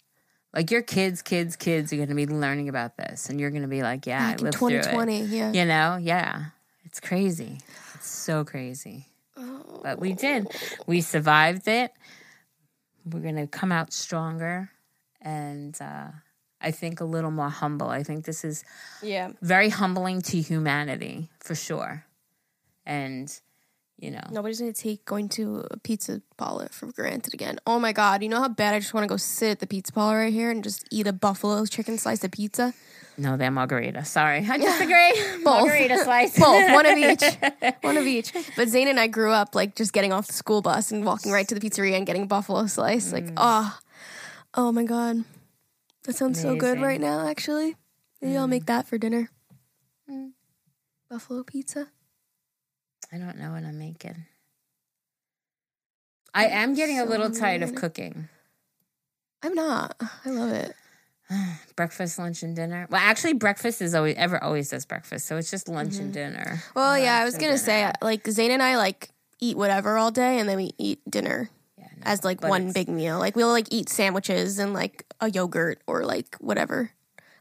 [0.52, 3.30] Like your kids, kids, kids are going to be learning about this.
[3.30, 4.82] And you're going to be like, yeah, Back I lived through it.
[4.82, 5.52] 2020, yeah.
[5.52, 5.98] You know?
[6.00, 6.46] Yeah.
[6.84, 7.60] It's crazy.
[7.94, 9.06] It's so crazy.
[9.36, 9.80] Oh.
[9.82, 10.48] But we did.
[10.86, 11.92] We survived it.
[13.04, 14.70] We're going to come out stronger
[15.22, 16.08] and uh,
[16.60, 17.88] I think a little more humble.
[17.88, 18.64] I think this is
[19.02, 19.30] Yeah.
[19.42, 22.04] very humbling to humanity for sure.
[22.86, 23.32] And,
[23.98, 27.58] you know, Nobody's gonna take going to a pizza parlor for granted again.
[27.66, 29.66] Oh my god, you know how bad I just want to go sit at the
[29.66, 32.74] pizza parlor right here and just eat a buffalo chicken slice of pizza?
[33.20, 34.04] no, they're margarita.
[34.04, 34.46] Sorry.
[34.48, 35.42] I disagree.
[35.44, 35.66] Both.
[35.66, 36.38] margarita slice.
[36.38, 37.22] Both, one of each.
[37.82, 38.32] One of each.
[38.56, 41.32] But Zane and I grew up like just getting off the school bus and walking
[41.32, 43.12] right to the pizzeria and getting a buffalo slice.
[43.12, 43.76] Like, oh,
[44.54, 45.24] oh my god,
[46.08, 47.28] that sounds so good right now.
[47.28, 47.76] Actually,
[48.22, 48.68] maybe I'll make mm.
[48.68, 49.30] that for dinner.
[50.10, 50.30] Mm.
[51.10, 51.88] Buffalo pizza.
[53.12, 54.24] I don't know what I'm making.
[56.32, 58.30] I am getting a little tired of cooking.
[59.42, 60.00] I'm not.
[60.24, 60.74] I love it.
[61.76, 62.86] breakfast, lunch, and dinner.
[62.88, 66.12] Well, actually, breakfast is always ever always does breakfast, so it's just lunch and mm-hmm.
[66.12, 66.62] dinner.
[66.74, 70.38] Well, yeah, I was gonna say like Zane and I like eat whatever all day,
[70.38, 71.50] and then we eat dinner
[72.02, 73.18] as like but one big meal.
[73.18, 76.90] Like we'll like eat sandwiches and like a yogurt or like whatever.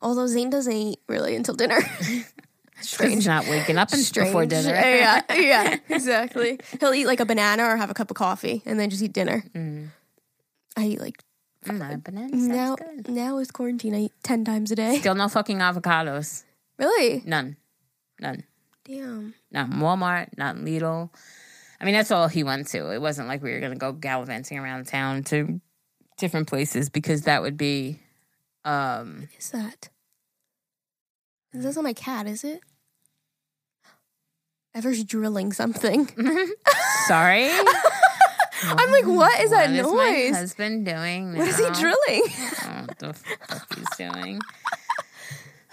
[0.01, 1.79] Although Zane doesn't eat really until dinner.
[2.81, 4.29] Strange not waking up and Strange.
[4.29, 4.69] before dinner.
[4.69, 6.59] yeah, yeah, exactly.
[6.79, 9.13] He'll eat like a banana or have a cup of coffee and then just eat
[9.13, 9.43] dinner.
[9.55, 9.87] Mm.
[10.77, 11.23] I eat like
[11.65, 12.75] Mm, that banana sounds now.
[12.75, 13.09] good.
[13.09, 14.99] Now with quarantine, I eat ten times a day.
[14.99, 16.43] Still no fucking avocados.
[16.77, 17.23] Really?
[17.25, 17.57] None.
[18.21, 18.43] None.
[18.85, 19.33] Damn.
[19.51, 21.09] Not Walmart, not Lidl.
[21.79, 22.91] I mean, that's all he went to.
[22.91, 25.61] It wasn't like we were going to go gallivanting around town to
[26.17, 27.99] different places because that would be.
[28.65, 29.89] um What is that?
[31.53, 32.61] That's not my cat, is it?
[34.75, 36.07] Ever's drilling something.
[37.07, 37.49] Sorry.
[38.63, 39.85] I'm like, what is that noise?
[39.85, 41.35] What is my husband doing?
[41.37, 42.23] What is he drilling?
[42.61, 44.39] I what the fuck he's doing.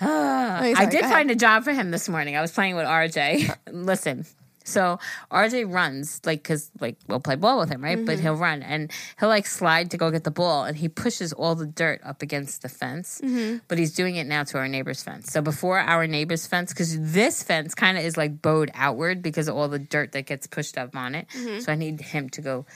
[0.01, 2.37] I sorry, did go find a job for him this morning.
[2.37, 3.57] I was playing with RJ.
[3.73, 4.27] Listen,
[4.65, 4.99] so
[5.31, 7.97] RJ runs like because like we'll play ball with him, right?
[7.97, 8.07] Mm-hmm.
[8.07, 11.33] But he'll run and he'll like slide to go get the ball, and he pushes
[11.33, 13.21] all the dirt up against the fence.
[13.23, 13.59] Mm-hmm.
[13.69, 15.31] But he's doing it now to our neighbor's fence.
[15.31, 19.49] So before our neighbor's fence, because this fence kind of is like bowed outward because
[19.49, 21.29] of all the dirt that gets pushed up on it.
[21.29, 21.61] Mm-hmm.
[21.61, 22.67] So I need him to go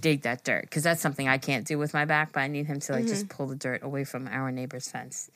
[0.00, 2.32] dig that dirt because that's something I can't do with my back.
[2.32, 3.08] But I need him to like Mm-hmm.
[3.08, 5.30] just pull the dirt away from our neighbor's fence.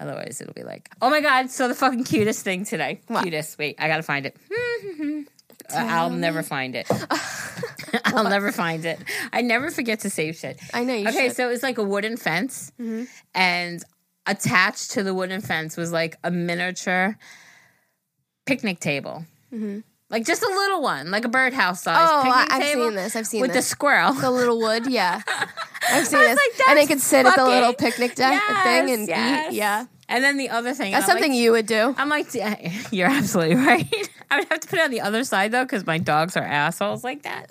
[0.00, 3.00] Otherwise, it'll be like, oh my god, so the fucking cutest thing today.
[3.08, 3.24] What?
[3.24, 3.58] Cutest.
[3.58, 4.36] Wait, I gotta find it.
[5.70, 6.88] Uh, I'll never find it.
[8.06, 8.98] I'll never find it.
[9.34, 10.58] I never forget to save shit.
[10.72, 11.36] I know you Okay, should.
[11.36, 12.72] So it was like a wooden fence,
[13.34, 13.84] and
[14.24, 17.18] attached to the wooden fence was like a miniature
[18.46, 19.26] picnic table.
[20.10, 22.08] Like just a little one, like a birdhouse size.
[22.10, 23.16] Oh, I- picnic I've table seen this.
[23.16, 23.42] I've seen it.
[23.42, 23.66] with this.
[23.66, 24.12] the squirrel.
[24.14, 25.20] the little wood, yeah.
[25.90, 26.36] I've seen I this.
[26.58, 29.56] like, and they could sit at the little picnic deck thing and Yes, eat.
[29.56, 29.86] Yeah.
[30.10, 31.94] And then the other thing, That's something like, you would do.
[31.98, 32.56] I'm like, yeah,
[32.90, 34.10] you're absolutely right.
[34.30, 36.42] I would have to put it on the other side though, because my dogs are
[36.44, 37.46] assholes like that.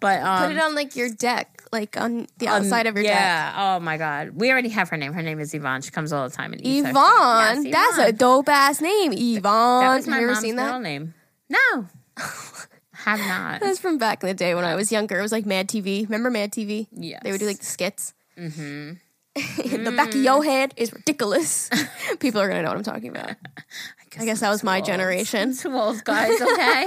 [0.00, 0.46] But um, Uh-huh.
[0.48, 3.12] Put it on like your deck, like on the um, outside of your deck.
[3.14, 3.76] yeah.
[3.76, 5.12] Oh my god, we already have her name.
[5.12, 5.82] Her name is Yvonne.
[5.82, 6.88] She comes all the time and eats.
[6.88, 7.66] Yvonne.
[7.66, 9.12] Yes, That's a dope ass name.
[9.12, 9.80] Yvonne.
[9.84, 10.80] That was my Have you ever mom's seen middle that?
[10.82, 11.14] name.
[11.48, 11.86] No,
[13.04, 13.60] have not.
[13.60, 15.18] That's from back in the day when I was younger.
[15.18, 16.04] It was like Mad TV.
[16.04, 16.86] Remember Mad TV?
[16.92, 17.20] Yeah.
[17.22, 18.14] They would do like the skits.
[18.38, 18.92] Mm-hmm.
[19.84, 21.70] the back of your head is ridiculous.
[22.20, 23.30] People are gonna know what I'm talking about.
[24.18, 25.54] I guess that was my generation.
[25.64, 26.40] Old, guys.
[26.40, 26.52] Okay.
[26.52, 26.84] okay.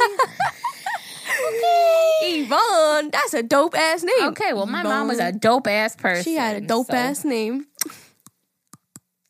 [2.21, 4.29] Yvonne, that's a dope ass name.
[4.29, 4.53] okay.
[4.53, 6.23] Well, my mom was a dope ass person.
[6.23, 7.65] She had a dope so- ass name.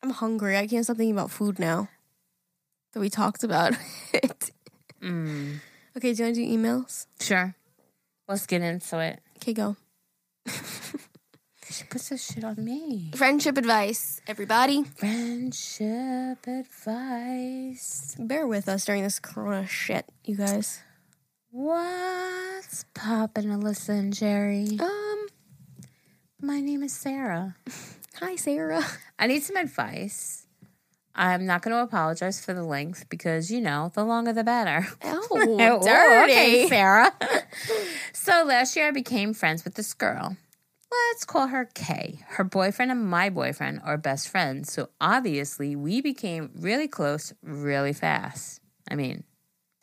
[0.03, 0.57] I'm hungry.
[0.57, 1.89] I can't stop thinking about food now.
[2.93, 3.73] That we talked about
[4.13, 4.51] it.
[5.01, 5.59] Mm,
[5.97, 7.07] Okay, do you want to do emails?
[7.21, 7.55] sure.
[8.27, 9.21] Let's get into it.
[9.37, 9.77] Okay, go.
[11.69, 13.11] She puts this shit on me.
[13.15, 14.83] Friendship advice, everybody.
[14.83, 18.15] Friendship advice.
[18.17, 20.81] Bear with us during this corona shit, you guys.
[21.51, 24.77] What's poppin', Alyssa and Geri?
[24.79, 25.27] Um,
[26.41, 27.55] My name is Sarah.
[28.19, 28.85] hi Sarah.
[29.19, 30.44] I need some advice.
[31.15, 34.87] I'm not going to apologize for the length because, you know, the longer the better.
[35.03, 36.31] Oh, dirty.
[36.31, 37.13] okay, Sarah.
[38.13, 40.35] so last year I became friends with this girl.
[41.11, 42.19] Let's call her Kay.
[42.27, 44.71] Her boyfriend and my boyfriend are best friends.
[44.71, 48.59] So obviously we became really close really fast.
[48.89, 49.23] I mean,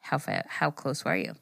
[0.00, 1.34] how fa- how close were you?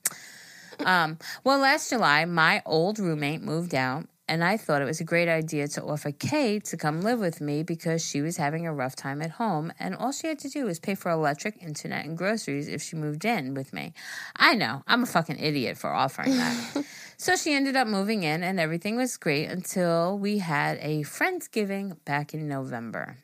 [0.85, 5.04] Um, well, last July, my old roommate moved out, and I thought it was a
[5.04, 8.72] great idea to offer Kay to come live with me because she was having a
[8.72, 12.04] rough time at home, and all she had to do was pay for electric, internet,
[12.04, 13.92] and groceries if she moved in with me.
[14.36, 16.84] I know, I'm a fucking idiot for offering that.
[17.16, 21.96] so she ended up moving in, and everything was great until we had a Friendsgiving
[22.04, 23.16] back in November.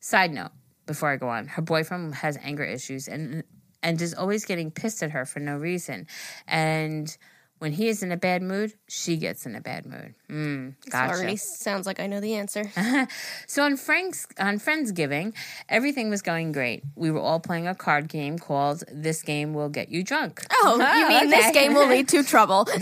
[0.00, 0.52] Side note,
[0.84, 3.44] before I go on, her boyfriend has anger issues and
[3.82, 6.06] and is always getting pissed at her for no reason.
[6.46, 7.16] And
[7.58, 10.14] when he is in a bad mood, she gets in a bad mood.
[10.30, 11.14] Mm, gotcha.
[11.14, 12.70] Already sounds like I know the answer.
[13.46, 15.34] So on Frank's on Friendsgiving,
[15.68, 16.82] everything was going great.
[16.94, 20.76] We were all playing a card game called "This Game Will Get You Drunk." Oh,
[20.76, 22.66] you mean this game will lead to trouble?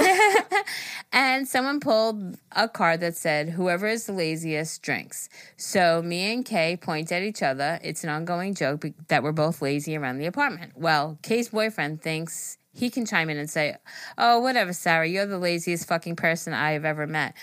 [1.13, 5.29] And someone pulled a card that said, Whoever is the laziest drinks.
[5.57, 7.79] So me and Kay point at each other.
[7.83, 10.73] It's an ongoing joke that we're both lazy around the apartment.
[10.77, 13.77] Well, Kay's boyfriend thinks he can chime in and say,
[14.19, 17.35] Oh, whatever, Sarah, you're the laziest fucking person I have ever met.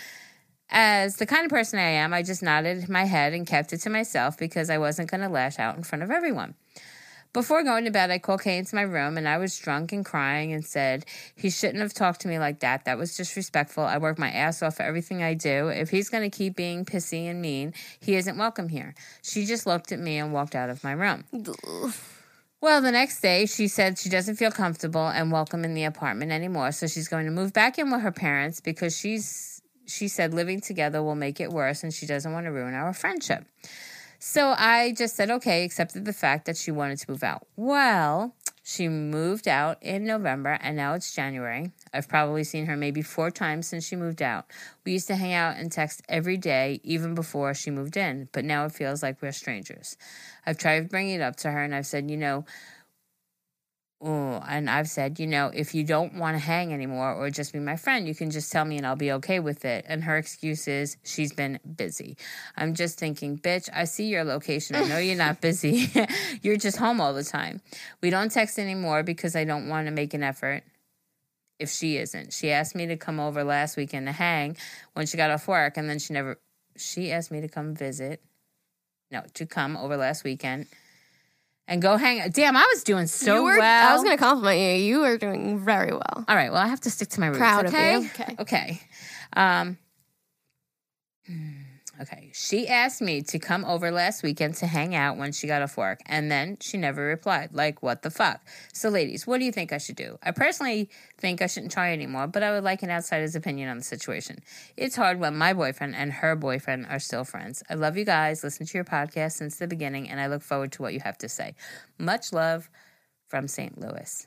[0.70, 3.78] As the kind of person I am, I just nodded my head and kept it
[3.78, 6.54] to myself because I wasn't going to lash out in front of everyone.
[7.32, 10.04] Before going to bed, I called Kay into my room and I was drunk and
[10.04, 12.84] crying and said, He shouldn't have talked to me like that.
[12.84, 13.82] That was disrespectful.
[13.82, 15.66] I work my ass off for everything I do.
[15.66, 18.94] If he's going to keep being pissy and mean, he isn't welcome here.
[19.20, 21.24] She just looked at me and walked out of my room.
[22.64, 26.32] Well, the next day, she said she doesn't feel comfortable and welcome in the apartment
[26.32, 26.72] anymore.
[26.72, 30.62] So she's going to move back in with her parents because she's, she said living
[30.62, 33.44] together will make it worse and she doesn't want to ruin our friendship.
[34.18, 37.46] So I just said, okay, accepted the fact that she wanted to move out.
[37.54, 38.34] Well,
[38.66, 41.70] she moved out in November and now it's January.
[41.92, 44.46] I've probably seen her maybe four times since she moved out.
[44.86, 48.42] We used to hang out and text every day, even before she moved in, but
[48.42, 49.98] now it feels like we're strangers.
[50.46, 52.46] I've tried bringing it up to her and I've said, you know,
[54.06, 57.54] Oh, and I've said, you know, if you don't want to hang anymore or just
[57.54, 59.86] be my friend, you can just tell me and I'll be okay with it.
[59.88, 62.18] And her excuse is she's been busy.
[62.54, 64.76] I'm just thinking, bitch, I see your location.
[64.76, 65.90] I know you're not busy.
[66.42, 67.62] you're just home all the time.
[68.02, 70.64] We don't text anymore because I don't want to make an effort
[71.58, 72.34] if she isn't.
[72.34, 74.58] She asked me to come over last weekend to hang
[74.92, 76.38] when she got off work and then she never
[76.76, 78.20] she asked me to come visit.
[79.10, 80.66] No, to come over last weekend
[81.66, 82.30] and go hang.
[82.30, 83.90] Damn, I was doing so were, well.
[83.90, 84.84] I was going to compliment you.
[84.84, 86.24] You were doing very well.
[86.28, 86.52] All right.
[86.52, 87.38] Well, I have to stick to my roots.
[87.38, 87.98] Proud of okay?
[87.98, 88.06] you.
[88.06, 88.36] Okay.
[88.38, 88.80] Okay.
[89.36, 89.78] Um.
[91.26, 91.50] hmm,
[92.00, 92.30] Okay.
[92.34, 95.76] She asked me to come over last weekend to hang out when she got off
[95.76, 97.50] work, and then she never replied.
[97.52, 98.40] Like, what the fuck?
[98.72, 100.18] So, ladies, what do you think I should do?
[100.22, 103.78] I personally think I shouldn't try anymore, but I would like an outsider's opinion on
[103.78, 104.40] the situation.
[104.76, 107.62] It's hard when my boyfriend and her boyfriend are still friends.
[107.70, 108.42] I love you guys.
[108.42, 111.18] Listen to your podcast since the beginning, and I look forward to what you have
[111.18, 111.54] to say.
[111.98, 112.68] Much love
[113.28, 113.80] from St.
[113.80, 114.26] Louis.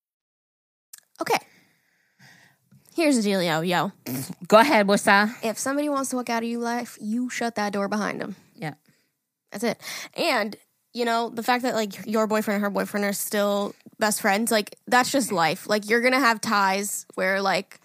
[1.21, 1.37] Okay.
[2.95, 3.91] Here's the dealio, yo.
[4.47, 5.29] Go ahead, what's that?
[5.43, 8.35] If somebody wants to walk out of your life, you shut that door behind them.
[8.55, 8.73] Yeah.
[9.51, 9.81] That's it.
[10.15, 10.55] And
[10.93, 14.51] you know the fact that like your boyfriend and her boyfriend are still best friends,
[14.51, 15.69] like that's just life.
[15.69, 17.79] Like you're gonna have ties where like,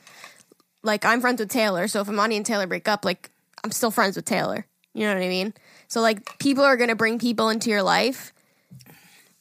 [0.82, 3.30] like I'm friends with Taylor, so if Imani and Taylor break up, like
[3.62, 4.66] I'm still friends with Taylor.
[4.92, 5.54] You know what I mean?
[5.88, 8.32] So like people are gonna bring people into your life.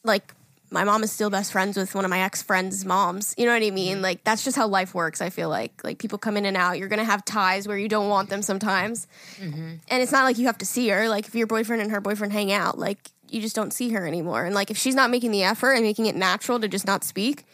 [0.04, 0.32] Like
[0.70, 3.34] my mom is still best friends with one of my ex friends' moms.
[3.38, 3.94] You know what I mean?
[3.94, 4.02] Mm-hmm.
[4.02, 5.20] Like that's just how life works.
[5.20, 6.78] I feel like like people come in and out.
[6.78, 9.06] You're gonna have ties where you don't want them sometimes,
[9.38, 9.74] mm-hmm.
[9.88, 11.08] and it's not like you have to see her.
[11.08, 12.98] Like if your boyfriend and her boyfriend hang out, like
[13.30, 14.44] you just don't see her anymore.
[14.44, 17.04] And like if she's not making the effort and making it natural to just not
[17.04, 17.44] speak,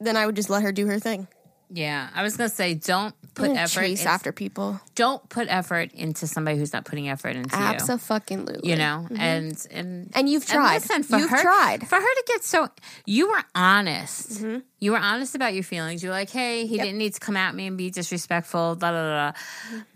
[0.00, 1.28] then I would just let her do her thing.
[1.70, 3.80] Yeah, I was gonna say don't put Don't effort.
[3.80, 4.80] chase in- after people.
[4.94, 7.62] Don't put effort into somebody who's not putting effort into you.
[7.64, 8.68] Absolutely.
[8.70, 10.74] You know, and and And you've tried.
[10.74, 11.88] listen, for You've her, tried.
[11.88, 12.68] for her to get so.
[13.06, 14.42] You were honest.
[14.42, 14.58] Mm-hmm.
[14.84, 16.02] You were honest about your feelings.
[16.02, 18.90] You were like, "Hey, he didn't need to come at me and be disrespectful." Da
[18.92, 19.32] da da.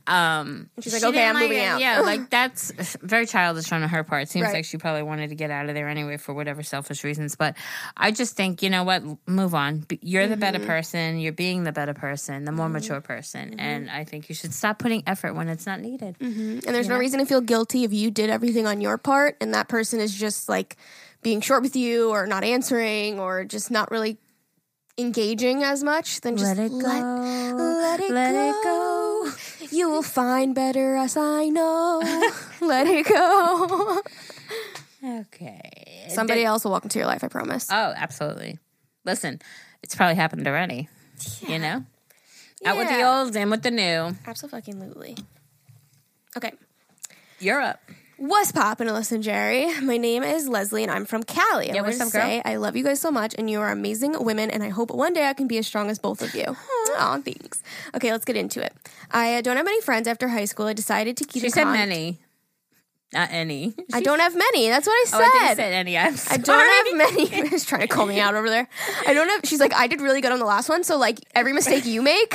[0.07, 1.65] Um, She's like, she "Okay, I'm moving it.
[1.67, 2.73] out." Yeah, like that's
[3.03, 4.29] very childish on her part.
[4.29, 4.55] Seems Right.
[4.55, 7.37] like she probably wanted to get out of there anyway for whatever selfish reasons.
[7.37, 7.57] But
[7.97, 9.85] I just think you know what, move on.
[10.01, 10.67] You're the better Mm-hmm.
[10.67, 11.19] person.
[11.19, 13.61] You're being the better person, the more mature person, Mm-hmm.
[13.61, 16.17] and I think you should stop putting effort when it's not needed.
[16.21, 19.53] And there's no reason to feel guilty if you did everything on your part and
[19.53, 20.77] that person is just like
[21.21, 24.17] being short with you or not answering or just not really
[24.99, 26.21] engaging as much.
[26.21, 26.79] Then just Let it go.
[26.79, 28.49] let it Let go.
[28.51, 29.33] it go.
[29.71, 32.01] You will find better as I know.
[32.61, 34.01] let it go.
[35.05, 36.07] Okay.
[36.09, 37.69] Somebody else will walk into your life, I promise.
[37.71, 38.59] Oh, absolutely.
[39.05, 39.41] Listen,
[39.83, 40.89] it's probably happened already.
[41.47, 41.85] You know?
[42.65, 43.21] Out with the Yeah.
[43.21, 44.17] old, in with the new.
[44.27, 45.17] Absolutely.
[46.37, 46.53] Okay.
[47.39, 47.81] You're up.
[48.19, 49.81] What's poppin', listen, Geri?
[49.81, 51.71] My name is Leslie, and I'm from Cali.
[51.71, 52.23] I Yeah, wanted what's up, girl?
[52.29, 54.91] say I love you guys so much, and you are amazing women, and I hope
[54.91, 56.45] one day I can be as strong as both of you.
[56.97, 57.63] Aw, thanks.
[57.95, 58.75] Okay, let's get into it.
[59.13, 60.67] I uh, don't have many friends after high school.
[60.67, 61.43] I decided to keep.
[61.43, 62.19] She in said con- many.
[63.15, 63.75] Not any.
[63.93, 64.69] I don't have many.
[64.69, 65.21] That's what I said.
[65.21, 65.97] Oh, I said any.
[65.97, 67.27] I'm I don't have many.
[67.51, 68.69] She's trying to call me out over there.
[69.07, 69.41] I don't have.
[69.45, 70.85] She's like, I did really good on the last one.
[70.85, 72.35] So like every mistake you make,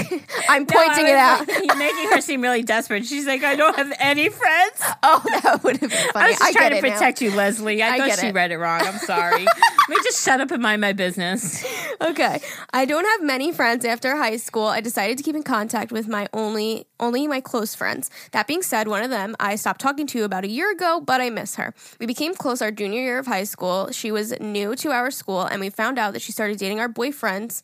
[0.50, 1.48] I'm No, pointing it out.
[1.48, 3.06] like- You're making her seem really desperate.
[3.06, 4.82] She's like, I don't have any friends.
[5.04, 6.26] oh, that would have been funny.
[6.26, 6.94] I was just trying get to it now.
[6.96, 7.84] protect you, Leslie.
[7.84, 8.34] I, I thought she it.
[8.34, 8.82] read it wrong.
[8.82, 9.44] I'm sorry.
[9.46, 11.64] Let me just shut up and mind my business.
[12.02, 12.42] Okay.
[12.74, 14.66] I don't have many friends after high school.
[14.66, 18.10] I decided to keep in contact with my only only my close friends.
[18.32, 21.22] That being said, one of them I stopped talking to about a year ago, but
[21.22, 21.74] I miss her.
[22.00, 23.92] We became close our junior year of high school.
[23.92, 26.90] She was new to our school and we found out that she started dating our
[26.90, 27.64] boyfriends.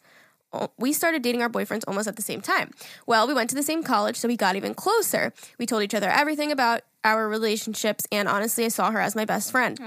[0.77, 2.71] We started dating our boyfriends almost at the same time.
[3.05, 5.31] Well, we went to the same college, so we got even closer.
[5.59, 9.25] We told each other everything about our relationships, and honestly, I saw her as my
[9.25, 9.79] best friend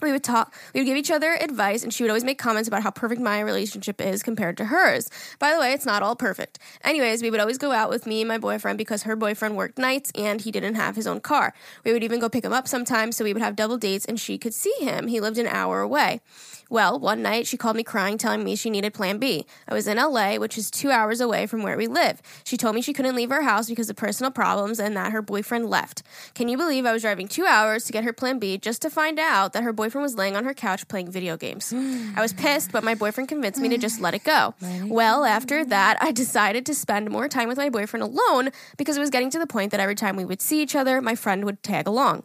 [0.00, 2.68] we would talk we would give each other advice and she would always make comments
[2.68, 5.10] about how perfect my relationship is compared to hers.
[5.38, 6.58] By the way it's not all perfect.
[6.84, 9.78] Anyways we would always go out with me and my boyfriend because her boyfriend worked
[9.78, 11.54] nights and he didn't have his own car.
[11.84, 14.18] We would even go pick him up sometimes so we would have double dates and
[14.18, 15.08] she could see him.
[15.08, 16.20] He lived an hour away
[16.70, 19.46] well, one night she called me crying, telling me she needed Plan B.
[19.66, 22.20] I was in LA, which is two hours away from where we live.
[22.44, 25.22] She told me she couldn't leave her house because of personal problems and that her
[25.22, 26.02] boyfriend left.
[26.34, 28.90] Can you believe I was driving two hours to get her Plan B just to
[28.90, 31.72] find out that her boyfriend was laying on her couch playing video games?
[32.16, 34.54] I was pissed, but my boyfriend convinced me to just let it go.
[34.84, 39.00] Well, after that, I decided to spend more time with my boyfriend alone because it
[39.00, 41.44] was getting to the point that every time we would see each other, my friend
[41.44, 42.24] would tag along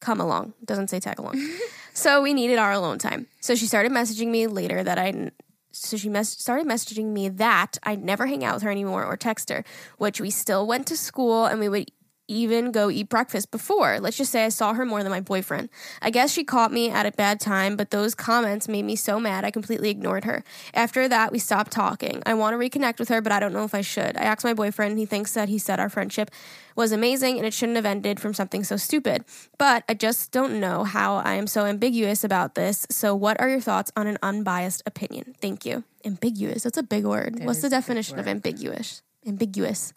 [0.00, 0.54] come along.
[0.64, 1.34] Doesn't say tag along.
[1.92, 3.26] so we needed our alone time.
[3.40, 5.30] So she started messaging me later that I.
[5.72, 9.16] So she mes- started messaging me that I'd never hang out with her anymore or
[9.16, 9.64] text her,
[9.98, 11.90] which we still went to school and we would
[12.30, 13.98] even go eat breakfast before.
[13.98, 15.68] Let's just say I saw her more than my boyfriend.
[16.00, 19.18] I guess she caught me at a bad time, but those comments made me so
[19.18, 20.44] mad I completely ignored her.
[20.72, 22.22] After that, we stopped talking.
[22.24, 24.16] I want to reconnect with her, but I don't know if I should.
[24.16, 26.30] I asked my boyfriend, he thinks that he said our friendship
[26.76, 29.24] was amazing and it shouldn't have ended from something so stupid.
[29.58, 32.86] But I just don't know how I am so ambiguous about this.
[32.90, 35.34] So, what are your thoughts on an unbiased opinion?
[35.40, 35.84] Thank you.
[36.04, 36.62] Ambiguous.
[36.62, 37.40] That's a big word.
[37.42, 39.02] What's the definition of ambiguous?
[39.26, 39.92] Ambiguous.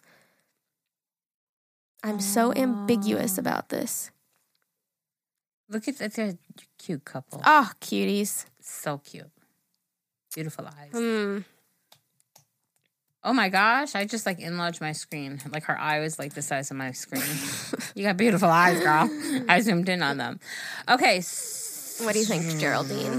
[2.04, 4.10] I'm so ambiguous about this.
[5.70, 6.12] Look at that.
[6.12, 6.36] They're a
[6.78, 7.40] cute couple.
[7.46, 8.44] Oh, cuties.
[8.60, 9.30] So cute.
[10.34, 10.92] Beautiful eyes.
[10.92, 11.38] Hmm.
[13.24, 13.94] Oh my gosh.
[13.94, 15.40] I just like enlarged my screen.
[15.50, 17.22] Like her eye was like the size of my screen.
[17.94, 19.08] you got beautiful eyes, girl.
[19.48, 20.40] I zoomed in on them.
[20.86, 21.22] Okay.
[22.02, 23.18] What do you think, Geraldine?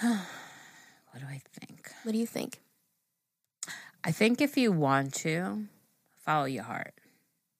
[0.00, 1.92] what do I think?
[2.02, 2.61] What do you think?
[4.04, 5.64] I think if you want to,
[6.18, 6.94] follow your heart.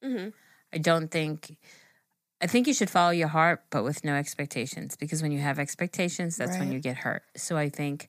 [0.05, 0.31] Mm-hmm.
[0.73, 1.57] I don't think.
[2.41, 5.61] I think you should follow your heart, but with no expectations, because when you have
[5.61, 7.23] expectations, that's when you get hurt.
[7.37, 8.09] So I think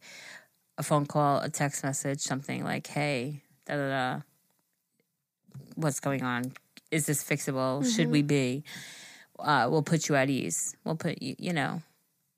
[0.79, 4.21] a phone call, a text message, something like, "Hey, da da da,
[5.75, 6.53] what's going on?
[6.89, 7.84] Is this fixable?
[7.86, 8.11] Should Mm-hmm.
[8.11, 8.63] we be?"
[9.38, 10.75] Uh, we'll put you at ease.
[10.84, 11.81] We'll put you, you know,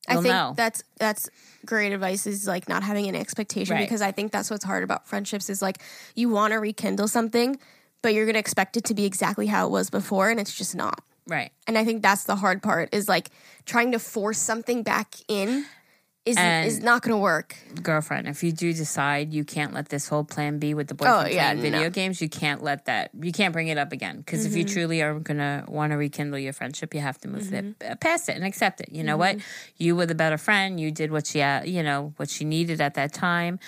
[0.08, 0.54] I you'll think know.
[0.56, 1.30] that's that's
[1.66, 3.82] great advice is like not having an expectation Right.
[3.86, 5.80] because I think that's what's hard about friendships is like
[6.16, 7.58] you want to rekindle something
[8.02, 10.76] but you're gonna expect it to be exactly how it was before, and it's just
[10.76, 11.02] not.
[11.26, 11.52] Right.
[11.66, 13.32] And I think that's the hard part is like
[13.66, 15.66] trying to force something back in
[16.26, 17.56] is is not gonna work.
[17.84, 21.28] Girlfriend, if you do decide you can't let this whole plan B with the boyfriend
[21.28, 21.90] Oh, yeah, playing video no.
[21.92, 24.18] games, you can't let that, you can't bring it up again.
[24.18, 24.74] Because if you Mm-hmm.
[24.74, 27.92] truly are going to want to rekindle your friendship, you have to move it, Mm-hmm.
[27.92, 28.90] uh, past it and accept it.
[28.92, 29.38] You know what?
[29.78, 30.80] You were the better friend.
[30.80, 33.60] You did what she, you know, what she needed at that time.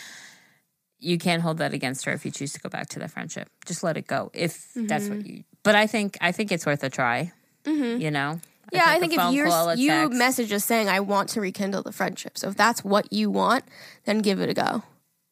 [1.00, 3.50] You can't hold that against her if you choose to go back to that friendship.
[3.68, 5.16] Just let it go if that's Mm-hmm.
[5.18, 5.44] what you.
[5.62, 7.34] But I think I think it's worth a try.
[7.66, 8.40] You know.
[8.72, 12.38] Yeah, I think, if you're you message us saying I want to rekindle the friendship,
[12.38, 13.64] so if that's what you want,
[14.06, 14.84] then give it a go.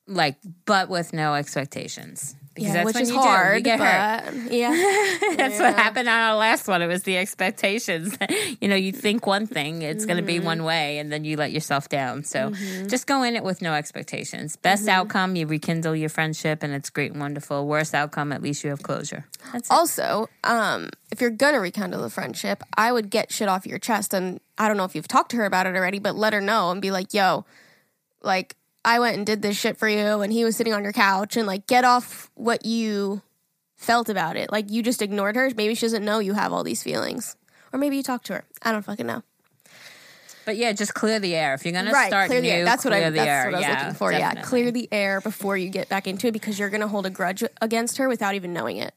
[0.08, 2.36] like, but with no expectations.
[2.56, 3.22] Because Yeah, that's which when is you do.
[3.22, 4.34] You hard, get hurt.
[4.51, 4.70] yeah,
[5.36, 6.82] That's what happened on our last one.
[6.82, 8.18] It was the expectations.
[8.62, 10.45] you know, you think one thing, it's going to be Mm-hmm.
[10.45, 12.24] one way, and then you let yourself down.
[12.24, 12.51] So
[12.88, 14.56] just go in it with no expectations.
[14.56, 14.89] Best Mm-hmm.
[14.89, 17.68] outcome, you rekindle your friendship, and it's great and wonderful.
[17.68, 19.26] Worst outcome, at least you have closure.
[19.51, 19.70] That's.
[19.70, 24.14] Also, um, if you're gonna rekindle the friendship, I would get shit off your chest,
[24.14, 26.39] and I don't know if you've talked to her about it already, but let her
[26.41, 27.43] know and be like, "Yo,
[28.24, 28.56] like
[28.86, 31.36] I went and did this shit for you, and he was sitting on your couch,
[31.36, 33.22] and like get off what you
[33.76, 34.52] felt about it.
[34.52, 35.50] Like you just ignored her.
[35.58, 37.36] Maybe she doesn't know you have all these feelings,
[37.74, 38.44] or maybe you talked to her.
[38.62, 39.24] I don't fucking know.
[40.46, 41.56] But yeah, just clear the air.
[41.56, 42.66] If you're going to right, start clear the air.
[42.66, 43.10] That's what I.
[43.10, 44.12] That's what I was yeah, looking for.
[44.12, 47.10] Yeah, clear the air before you get back into it because you're gonna hold a
[47.10, 48.94] grudge against her without even knowing it,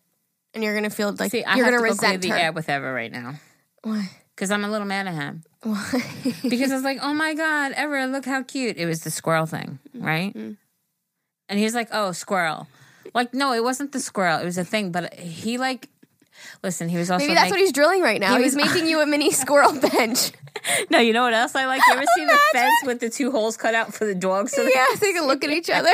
[0.53, 2.36] and you're gonna feel like See, you're gonna to go clear resent the her.
[2.36, 3.36] air with Ever right now.
[3.82, 4.11] Why?
[4.39, 5.43] Because I'm a little mad at him.
[5.64, 6.05] Why?
[6.49, 8.76] because it's like, oh my god, Ever, look how cute.
[8.76, 10.32] It was the squirrel thing, right?
[10.32, 10.53] Mm-hmm.
[11.49, 12.68] And he's like, oh, squirrel.
[13.14, 14.39] Like, no, it wasn't the squirrel.
[14.39, 14.93] It was a thing.
[14.93, 15.89] But he like,
[16.62, 18.36] listen, he was also Maybe that's make- what he's drilling right now.
[18.36, 20.30] He He's was- making you a mini squirrel bench.
[20.91, 21.80] No, you know what else I like?
[21.86, 24.53] You ever see the fence with the two holes cut out for the dogs?
[24.53, 25.89] So they- yeah, you can look at each other.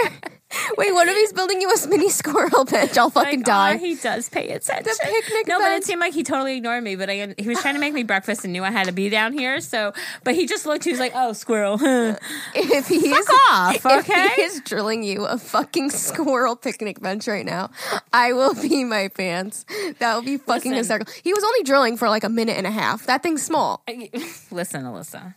[0.76, 2.96] Wait, what if he's building you a mini squirrel bench?
[2.96, 3.74] I'll fucking Like, oh, die.
[3.74, 4.84] aw, he does pay attention.
[4.84, 6.96] The picnic no, but it seemed like he totally ignored me.
[6.96, 9.08] But I, he was trying to make me breakfast and knew I had to be
[9.08, 9.60] down here.
[9.60, 9.92] So,
[10.22, 10.84] but he just looked.
[10.84, 12.16] He was like, "Oh, squirrel." huh."
[12.54, 13.98] if he is off, okay.
[14.24, 17.70] if he is drilling you a fucking squirrel picnic bench right now,
[18.12, 19.64] I will be my pants.
[19.98, 21.00] That would be fucking Listen.
[21.00, 21.12] hysterical.
[21.22, 23.06] He was only drilling for like a minute and a half.
[23.06, 23.82] That thing's small.
[24.50, 25.34] Listen, Alyssa.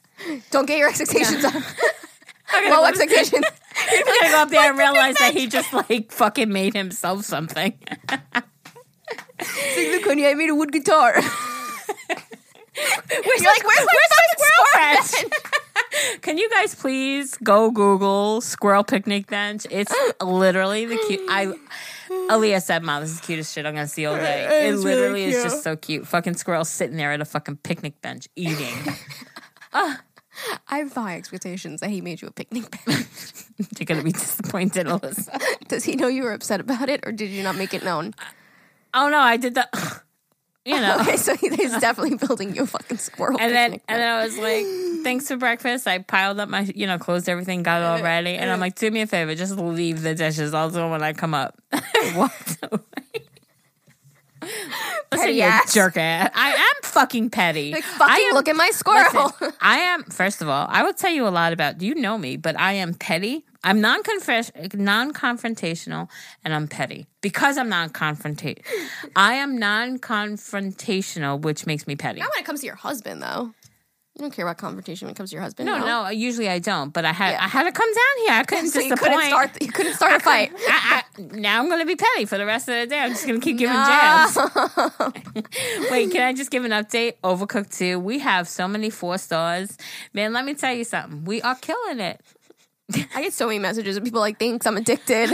[0.52, 1.54] Don't get your expectations up.
[2.70, 3.46] Low expectations.
[3.90, 7.74] He's gonna go up there and realize that he just like fucking made himself something.
[9.42, 11.14] See, look, honey, I made a wood guitar.
[12.78, 15.12] You're like, where's my fucking squirrel bench?
[16.22, 19.66] Can you guys please go Google squirrel picnic bench?
[19.70, 21.22] It's literally the cute.
[21.30, 21.54] I
[22.10, 24.84] Aaliyah said, "Mom, this is the cutest shit I'm gonna see all day." It It's
[24.84, 26.08] really literally is just so cute.
[26.08, 28.76] Fucking squirrel sitting there at a fucking picnic bench eating.
[30.68, 33.06] I have high expectations that he made you a picnic bench.
[33.80, 35.40] You're gonna be disappointed, Alyssa.
[35.68, 38.14] Does he know you were upset about it, or did you not make it known?
[38.94, 39.74] Oh no, I did that.
[40.66, 40.98] You know.
[41.00, 44.10] Okay, so he- he's definitely building you a fucking squirrel And then, picnic and then
[44.20, 44.66] I was like,
[45.06, 48.32] "Thanks for breakfast." I piled up my, you know, closed everything, got it all ready,
[48.32, 50.54] and I'm like, "Do me a favor, just leave the dishes.
[50.54, 51.58] I'll do it when I come up."
[52.16, 52.82] Walked away.
[55.12, 55.74] Listen, Petty you ass.
[55.74, 56.32] jerk ass.
[56.36, 57.72] I am fucking petty.
[57.72, 59.34] Like, fucking am- look at my squirrel.
[59.40, 60.04] Listen, I am.
[60.04, 61.82] First of all, I will tell you a lot about.
[61.82, 63.46] You know me, but I am petty.
[63.64, 64.02] I'm non
[64.74, 66.08] non-confrontational,
[66.46, 68.64] and I'm petty because I'm non-confrontational.
[69.16, 72.20] I am non-confrontational, which makes me petty.
[72.20, 73.54] Not when it comes to your husband, though.
[74.18, 75.68] You don't care about confrontation when it comes to your husband.
[75.68, 76.92] No, no, usually I don't.
[76.92, 77.44] But I had Yeah.
[77.44, 78.32] I had to come down here.
[78.32, 79.14] I couldn't So you disappoint.
[79.14, 79.62] couldn't start.
[79.62, 80.52] You couldn't start a fight.
[80.68, 82.98] I, I, now I'm going to be petty for the rest of the day.
[83.00, 84.36] I'm just going to keep giving jabs.
[85.92, 87.14] Wait, can I just give an update?
[87.24, 88.00] Overcooked 2.
[88.00, 89.78] We have so many four stars.
[90.14, 91.24] Man, let me tell you something.
[91.26, 92.20] We are killing it.
[93.14, 95.30] I get so many messages of people like thinks I'm addicted.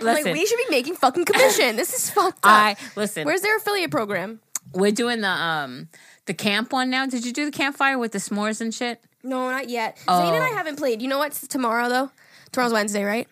[0.00, 1.76] Listen, like we should be making fucking commission.
[1.76, 2.40] This is fucked up.
[2.44, 3.26] I listen.
[3.26, 4.40] Where's their affiliate program?
[4.74, 5.88] we're doing the um
[6.26, 7.06] the camp one now.
[7.06, 9.02] Did you do the campfire with the s'mores and shit?
[9.24, 9.98] No, not yet.
[10.08, 10.20] Oh.
[10.24, 10.54] Zane and I Oh.
[10.54, 11.00] haven't played.
[11.02, 12.10] You know what's tomorrow though?
[12.52, 13.28] Tomorrow's Wednesday, right?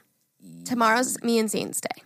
[0.64, 2.02] Tomorrow's me and Zane's day.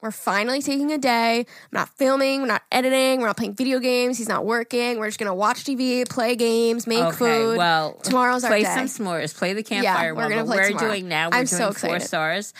[0.00, 1.40] We're finally taking a day.
[1.40, 2.40] I'm not filming.
[2.40, 3.20] We're not editing.
[3.20, 4.18] We're not playing video games.
[4.18, 4.98] He's not working.
[4.98, 7.56] We're just gonna watch TV, play games, make Okay, food.
[7.58, 8.64] well, tomorrow's our day.
[8.64, 10.30] play some s'mores, play the campfire Yeah, we're one.
[10.30, 10.88] gonna play we're tomorrow.
[10.88, 11.28] doing now.
[11.28, 12.06] We're I'm doing so four excited.
[12.08, 12.52] stars.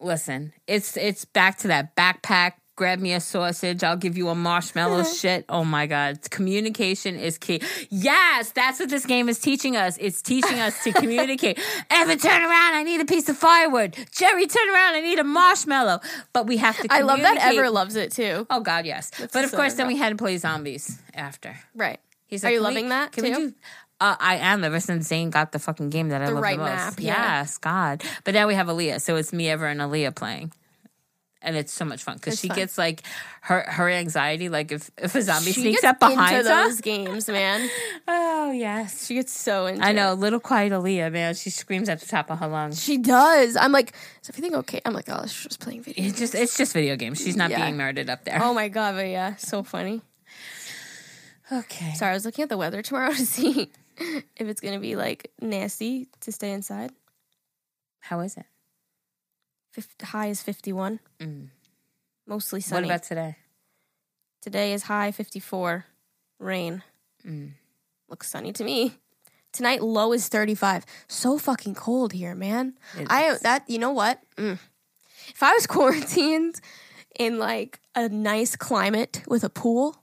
[0.00, 2.52] Listen, it's it's back to that backpack.
[2.80, 3.84] Grab me a sausage.
[3.84, 5.04] I'll give you a marshmallow.
[5.20, 5.44] shit.
[5.50, 7.60] Oh my god, communication is key.
[7.90, 9.98] Yes, that's what this game is teaching us.
[10.00, 11.60] It's teaching us to communicate.
[11.90, 12.72] Evan, turn around.
[12.76, 13.96] I need a piece of firewood.
[14.16, 14.94] Geri, turn around.
[14.94, 16.00] I need a marshmallow.
[16.32, 16.86] But we have to.
[16.90, 17.36] I love that.
[17.52, 18.46] Ever loves it too.
[18.48, 19.10] Oh God, yes.
[19.30, 21.58] but of so course, then we had to play zombies after.
[21.74, 22.00] Right.
[22.28, 23.50] He's Are you "Can we- loving that Can we too?
[23.50, 23.54] do?
[24.00, 26.56] Uh, I am ever since Zane got the fucking game that I The love right
[26.56, 26.74] the most.
[26.74, 27.40] map, yeah.
[27.40, 28.02] Yes, God.
[28.24, 30.52] But now we have Aaliyah, so it's me, Ever, and Aaliyah playing.
[31.42, 32.56] And it's so much fun because she fun.
[32.56, 33.02] gets like
[33.42, 34.48] her her anxiety.
[34.48, 37.68] Like if if a zombie She sneaks up behind into her, those games, man.
[38.08, 39.84] oh yes, She gets so into.
[39.84, 39.94] I it.
[39.94, 40.14] know.
[40.14, 42.82] Little quiet Aaliyah, man, she screams at the top of her lungs.
[42.82, 43.56] She does.
[43.56, 44.80] I'm like, is everything okay?
[44.84, 46.04] I'm like, oh, she's just playing video.
[46.06, 47.20] It's just it's just video games.
[47.22, 47.64] She's not Yeah.
[47.64, 48.38] being murdered up there.
[48.42, 50.02] Oh my god, but yeah, so funny.
[51.52, 51.92] okay.
[51.94, 55.30] Sorry, I was looking at the weather tomorrow to see if it's gonna be like
[55.40, 56.92] nasty to stay inside.
[58.00, 58.46] How is it?
[59.80, 61.00] Fif- high is 51.
[61.20, 61.48] Mm.
[62.26, 62.86] Mostly sunny.
[62.86, 63.36] What about today?
[64.42, 65.84] Today is high 54.
[66.38, 66.82] Rain.
[67.26, 67.52] Mm.
[68.08, 68.94] Looks sunny to me.
[69.52, 70.86] Tonight low is 35.
[71.08, 72.74] So fucking cold here, man.
[72.98, 73.40] It I is.
[73.40, 74.20] that you know what?
[74.36, 74.58] Mm.
[75.28, 76.60] If I was quarantined
[77.18, 79.99] in like a nice climate with a pool,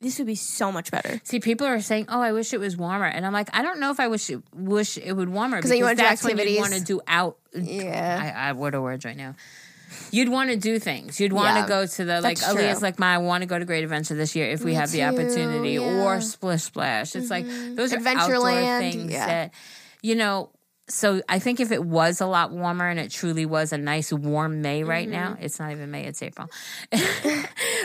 [0.00, 1.20] this would be so much better.
[1.24, 3.80] See, people are saying, "Oh, I wish it was warmer," and I'm like, I don't
[3.80, 6.54] know if I wish it, wish it would warmer because you wanna do activities.
[6.54, 7.38] you want to do out.
[7.54, 8.34] Yeah.
[8.36, 9.34] I, I what are words right now?
[10.10, 11.20] You'd want to do things.
[11.20, 12.82] You'd want to Yeah, go to the like that's Aaliyah's true.
[12.88, 14.90] like, "My, I want to go to Great Adventure this year if we Me have
[14.90, 15.80] the too, opportunity," yeah.
[15.80, 16.00] Mm-hmm.
[16.00, 17.14] or Splish Splash.
[17.16, 19.26] It's like those are outdoor Adventureland, things yeah.
[19.26, 19.54] that
[20.02, 20.50] you know.
[20.88, 24.12] So I think if it was a lot warmer and it truly was a nice
[24.12, 25.42] warm May right now, Mm-hmm.
[25.42, 26.48] it's not even May, it's April.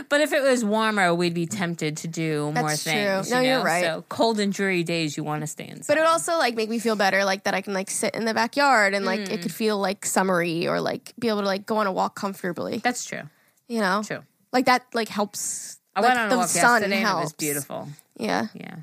[0.10, 2.91] but if it was warmer, we'd be tempted to do more That's true.
[2.93, 3.32] things.
[3.32, 3.64] No, you you're know?
[3.64, 3.84] right.
[3.84, 5.88] So cold and dreary days, you want to stay inside.
[5.88, 8.14] But it would also like make me feel better, like that I can like sit
[8.14, 11.47] in the backyard and like it could feel like summery or like be able to
[11.47, 12.78] like go on a walk comfortably.
[12.80, 13.24] That's true.
[13.68, 14.20] You know, True.
[14.52, 15.80] like that like helps.
[15.95, 17.34] I like, went on a the walk sun yesterday and it was helps.
[17.34, 17.88] beautiful.
[18.18, 18.76] Yeah, Yeah.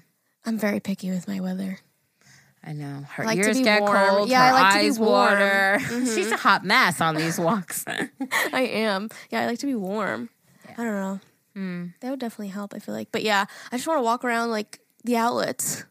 [0.45, 1.79] I'm very picky with my weather.
[2.65, 3.05] I know.
[3.11, 3.97] Her like ears get warm.
[4.09, 4.29] cold.
[4.29, 5.11] Yeah, I her like to be eyes warm.
[5.11, 5.79] water.
[5.89, 7.85] She's a hot mess on these walks.
[8.53, 9.09] I am.
[9.31, 10.29] Yeah, I like to be warm.
[10.77, 11.21] I don't know.
[11.55, 11.87] Hmm.
[12.01, 12.75] That would definitely help.
[12.75, 15.85] I feel like, but yeah, I just want to walk around like the outlets.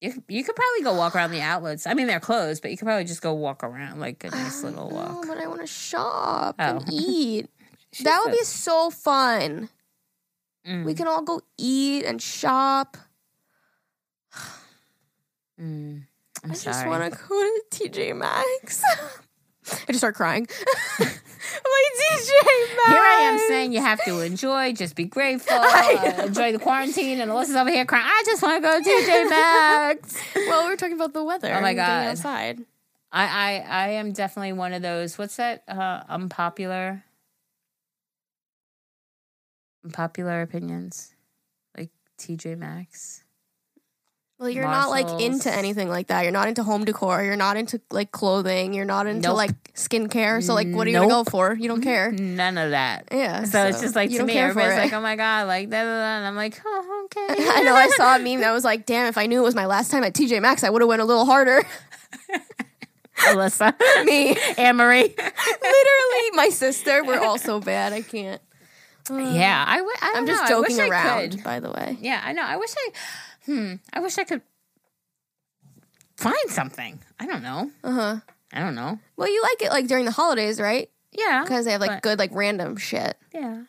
[0.00, 1.86] you, you could probably go walk around the outlets.
[1.86, 4.62] I mean, they're closed, but you could probably just go walk around like a nice
[4.64, 5.26] little No, walk.
[5.28, 6.62] but I want to shop Oh.
[6.78, 7.48] and eat.
[8.02, 9.68] that would be so fun.
[10.66, 12.96] Mm, We can all go eat and shop.
[15.62, 16.02] Mm.
[16.44, 18.82] I just want to go to TJ Maxx.
[19.70, 20.46] I just start crying.
[20.98, 22.88] Like TJ Maxx.
[22.88, 27.20] Here I am saying you have to enjoy, just be grateful, uh, enjoy the quarantine,
[27.20, 28.06] and Alyssa's over here crying.
[28.06, 30.16] I just want to go to TJ Maxx.
[30.34, 31.52] Well, we're talking about the weather.
[31.54, 32.06] Oh my God.
[32.06, 32.60] outside.
[33.12, 35.18] I, I I am definitely one of those.
[35.18, 35.62] What's that?
[35.68, 37.04] Uh, unpopular,
[39.84, 41.14] unpopular opinions,
[41.76, 43.21] like TJ Maxx.
[44.42, 46.22] Well, you're not like into anything like that.
[46.22, 47.22] You're not into home decor.
[47.22, 48.74] You're not into like clothing.
[48.74, 49.36] You're not into Nope.
[49.36, 50.42] like skincare.
[50.42, 51.54] So like, what are you gonna go for?
[51.54, 52.10] You don't care.
[52.10, 53.06] None of that.
[53.12, 53.44] Yeah.
[53.44, 54.94] So, it's just like you to don't me, care for everybody's it.
[54.94, 56.16] like, "Oh my god!" Like da, da, da.
[56.18, 57.74] and I'm like, "Oh, okay." I know.
[57.76, 59.92] I saw a meme that was like, "Damn, if I knew it was my last
[59.92, 61.62] time at TJ Maxx, I would have went a little harder."
[63.18, 63.74] Alyssa,
[64.04, 65.02] Me, Anne Marie.
[65.16, 67.04] literally, my sister.
[67.04, 67.92] We're all so bad.
[67.92, 68.40] I can't.
[69.08, 69.76] yeah, I.
[69.76, 70.56] W- I don't I'm just know.
[70.56, 71.44] I wish joking I around, could.
[71.44, 71.96] by the way.
[72.00, 72.42] Yeah, I know.
[72.42, 72.90] I wish I.
[73.46, 73.74] Hmm.
[73.92, 74.42] I wish I could
[76.16, 77.00] find something.
[77.18, 77.70] I don't know.
[77.82, 78.16] Uh huh.
[78.52, 78.98] I don't know.
[79.16, 80.88] Well, you like it like during the holidays, right?
[81.12, 83.16] Yeah, Because they have like but- good like random shit.
[83.34, 83.62] Yeah.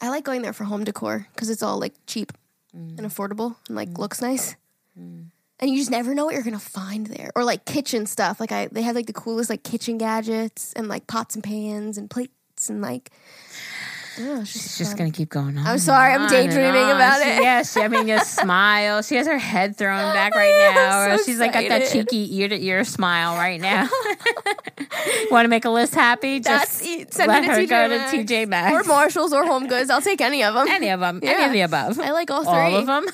[0.00, 2.32] I like going there for home decor because it's all like cheap
[2.76, 2.98] Mm.
[2.98, 4.54] and affordable and like looks nice.
[4.96, 5.30] And
[5.68, 8.38] you just never know what you're gonna find there, or like kitchen stuff.
[8.38, 11.98] Like I, they have like the coolest like kitchen gadgets and like pots and pans
[11.98, 13.10] and plates and like.
[14.18, 15.66] Oh, it's It's just gonna keep going on.
[15.66, 17.42] I'm sorry, I'm daydreaming about She- it.
[17.42, 19.02] Yes, I mean, just smile.
[19.02, 21.16] She has her head thrown oh back right now.
[21.16, 23.88] So she's like got that cheeky ear to ear smile right now.
[25.30, 26.40] Want to make a list happy?
[26.40, 27.14] Just it.
[27.14, 28.10] Send let to her TJ go Maxx.
[28.10, 29.90] to TJ Maxx or Marshalls or Home Goods.
[29.90, 30.66] I'll take any of them.
[30.68, 31.20] Any of them.
[31.22, 31.98] Any of the above.
[31.98, 32.52] I like all three.
[32.52, 33.06] All of them.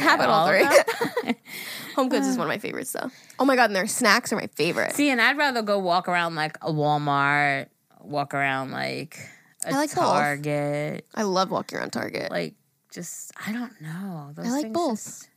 [0.00, 0.84] Have it all, of
[1.22, 1.34] three.
[1.96, 3.10] Home Goods is one of my favorites, though.
[3.40, 4.92] Oh my god, and their snacks are my favorite.
[4.92, 7.66] See, and I'd rather go walk around like a Walmart,
[8.00, 9.26] walk around like a
[9.68, 10.04] I like both.
[10.04, 12.30] Target, I love walking around Target.
[12.30, 12.54] like
[12.92, 14.30] just I don't know.
[14.34, 14.96] Those I like both.
[15.04, 15.28] just-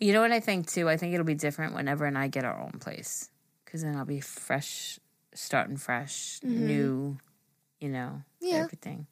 [0.00, 0.88] you know what I think too?
[0.88, 3.28] I think it'll be different whenever and I get our own place
[3.64, 4.98] because then I'll be fresh,
[5.34, 7.18] starting fresh, new.
[7.80, 8.46] You know, Mm-hmm.
[8.46, 8.54] Yeah.
[8.64, 9.06] everything.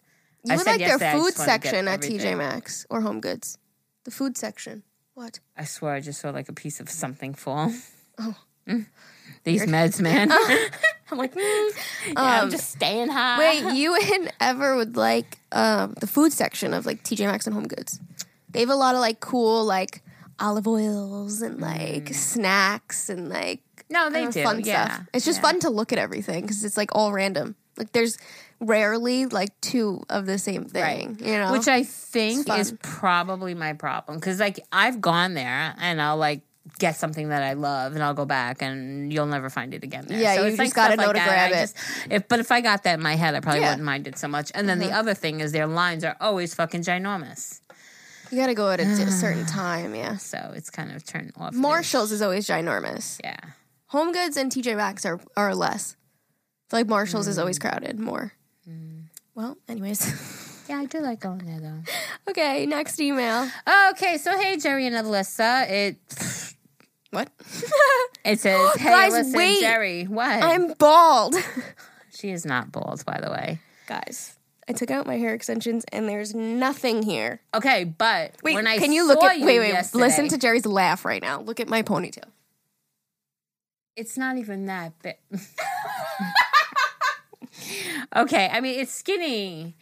[0.44, 2.38] you I would like their food just wanna get section at TJ.
[2.38, 3.58] Maxx or Home Goods.
[4.04, 4.82] The food section.
[5.12, 5.40] What?
[5.56, 7.72] I swear I just saw like a piece of something fall.
[8.18, 8.34] Oh.
[8.66, 8.86] Mm.
[9.44, 10.30] These meds, man.
[11.10, 11.70] I'm like, mm.
[12.16, 13.38] I'm Um, just staying high.
[13.38, 17.54] wait, you and Ever would like um, the food section of like TJ Maxx and
[17.54, 18.00] Home Goods.
[18.50, 20.02] They have a lot of like cool like
[20.40, 24.12] olive oils and like snacks and like no, Mm.
[24.12, 24.42] they know, do.
[24.42, 25.06] fun yeah, stuff.
[25.12, 25.42] It's just yeah.
[25.42, 27.54] fun to look at everything because it's like all random.
[27.76, 28.16] Like there's
[28.60, 31.52] rarely like two of the same thing, you know.
[31.52, 36.40] Which I think is probably my problem because like I've gone there and I'll like
[36.78, 40.06] get something that I love and I'll go back and you'll never find it again.
[40.08, 40.18] There.
[40.18, 41.54] Yeah, you it's just gotta stuff know to grab it.
[41.54, 41.76] just-
[42.10, 43.70] if, but if I got that in my head, I probably Yeah.
[43.70, 44.50] Wouldn't mind it so much.
[44.54, 47.60] And then the other thing is their lines are always fucking ginormous.
[48.30, 50.16] You gotta go at a, a certain time, yeah.
[50.16, 51.52] So it's kind of turned off.
[51.54, 53.20] Marshalls is always ginormous.
[53.22, 53.36] Yeah.
[53.88, 55.96] Home Goods and TJ Maxx are, are less.
[56.66, 57.40] I feel like Marshalls is Mm.
[57.40, 58.32] always crowded more.
[59.34, 60.40] Well, anyways.
[60.66, 61.82] Yeah, I do like going there though.
[62.30, 63.46] okay, next email.
[63.90, 65.96] Okay, so hey Geri and Alyssa, it
[67.14, 67.30] What?
[68.24, 69.60] it says hey Guys, listen wait.
[69.60, 70.42] Geri, what?
[70.42, 71.36] I'm bald.
[72.14, 73.60] she is not bald, by the way.
[73.86, 74.34] Guys,
[74.68, 77.40] I took out my hair extensions and there's nothing here.
[77.54, 80.28] Okay, but Wait, when I can you look saw at you wait, wait, yesterday- listen
[80.28, 81.40] to Geri's laugh right now.
[81.40, 82.24] Look at my ponytail.
[83.94, 85.18] It's not even that big.
[88.16, 89.76] okay, I mean it's skinny.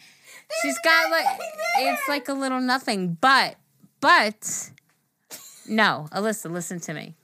[0.61, 1.25] She's got like
[1.79, 3.57] it's like a little nothing, but
[4.01, 4.69] but
[5.67, 7.15] no, Alyssa, listen to me.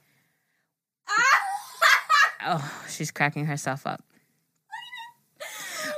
[2.45, 4.03] oh, she's cracking herself up.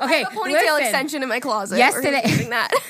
[0.02, 0.82] Okay, A ponytail listen.
[0.82, 1.78] extension in my closet.
[1.78, 2.72] Yesterday- that.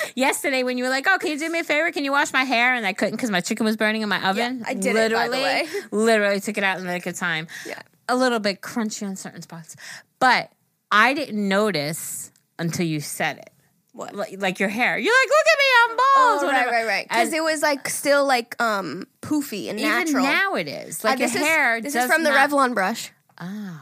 [0.14, 1.90] Yesterday, when you were like, "Oh, can you do me a favor?
[1.90, 4.28] Can you wash my hair?" and I couldn't because my chicken was burning in my
[4.28, 4.62] oven.
[4.66, 5.66] I did it, literally, way.
[5.90, 7.48] literally took it out in the nick of time.
[7.66, 7.80] Yeah.
[8.08, 9.76] a little bit crunchy on certain spots,
[10.18, 10.52] but
[10.90, 13.50] I didn't notice until you said it.
[13.98, 16.70] Like, your hair, you're like, "Look at me, I'm bald." Oh, right, whatever.
[16.70, 17.08] right, right.
[17.08, 20.22] Because it was like still like um poofy and even natural.
[20.24, 21.80] now it is Uh, like this your is, hair.
[21.80, 23.10] This is from the Revlon brush.
[23.40, 23.80] Oh.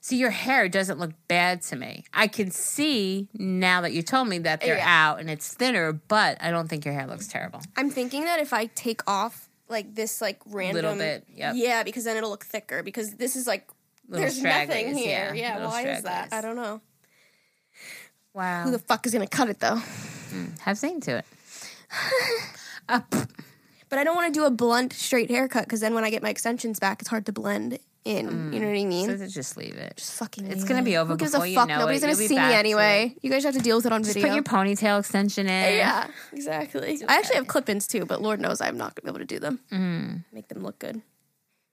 [0.00, 2.04] See, your hair doesn't look bad to me.
[2.14, 5.08] I can see now that you told me that they're Yeah.
[5.10, 7.60] out and it's thinner, but I don't think your hair looks terrible.
[7.76, 11.54] I'm thinking that if I take off like this like random little bit, yep.
[11.56, 12.82] yeah, because then it'll look thicker.
[12.82, 13.68] Because this is like
[14.08, 15.32] Little there's nothing here.
[15.34, 16.32] yeah, Yeah, why is that?
[16.32, 16.80] I don't know.
[18.34, 19.80] Wow, Who the fuck is gonna cut it though?
[20.60, 21.24] have seen to it.
[22.88, 23.00] Uh,
[23.90, 26.22] But I don't want to do a blunt straight haircut because then when I get
[26.22, 28.52] my extensions back, it's hard to blend in.
[28.52, 29.06] You know what I mean?
[29.06, 29.96] so to just leave it.
[29.96, 30.46] Just fucking.
[30.46, 30.84] It's leave gonna it.
[30.84, 31.68] be over Who gives before a you fuck?
[31.68, 32.06] know Nobody's it.
[32.06, 33.14] gonna You'll be see me back to anyway.
[33.22, 34.28] You guys have to deal with it on Just video.
[34.28, 35.74] put your ponytail extension in.
[35.76, 36.98] yeah, exactly.
[37.08, 39.38] I actually have clip-ins too, but Lord knows I'm not gonna be able to do
[39.38, 39.60] them.
[39.72, 40.24] Mm.
[40.32, 41.00] Make them look good.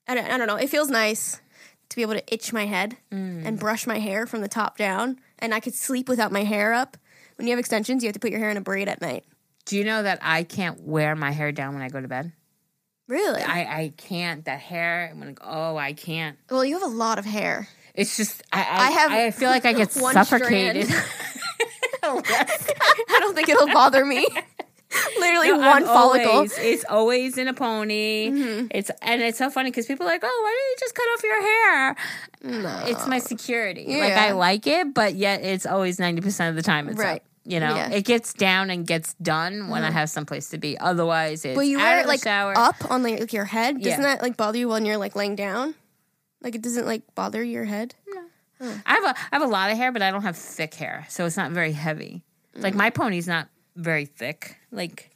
[0.07, 0.55] I don't, I don't know.
[0.57, 1.41] It feels nice
[1.89, 3.45] to be able to itch my head Mm.
[3.45, 6.73] and brush my hair from the top down, and I could sleep without my hair
[6.73, 6.97] up.
[7.38, 9.25] When you have extensions, you have to put your hair in a braid at night.
[9.65, 12.31] Do you know that I can't wear my hair down when I go to bed?
[13.07, 13.41] Really?
[13.41, 14.45] I, I can't.
[14.45, 16.38] That hair, I'm like, oh, I can't.
[16.49, 17.67] well, you have a lot of hair.
[17.93, 20.88] It's just, I, I, I have I feel like I get suffocated.
[22.03, 24.27] I don't think it'll bother me.
[25.26, 26.32] Literally No, one I'm follicle.
[26.32, 28.30] Always, it's always in a pony.
[28.30, 28.67] Mm-hmm.
[28.71, 31.03] It's and it's so funny because people are like, oh, why don't you just cut
[31.13, 31.95] off your hair?
[32.61, 32.84] No.
[32.88, 33.86] It's my security.
[33.99, 37.17] Like I like it, but yet it's always ninety percent of the time it's Right.
[37.21, 37.28] up.
[37.47, 37.89] You know, Yeah.
[37.91, 40.78] it gets down and gets done when I have someplace to be.
[40.80, 42.57] Otherwise, it's But you wear it like shower.
[42.57, 43.82] up on like your head.
[43.82, 44.15] Doesn't Yeah.
[44.15, 45.76] that like bother you when you're like laying down?
[46.41, 47.93] Like it doesn't like bother your head.
[48.61, 51.05] I have a I have a lot of hair, but I don't have thick hair,
[51.09, 52.23] so it's not very heavy.
[52.55, 52.78] Like Mm.
[52.78, 55.11] my pony's not very thick, like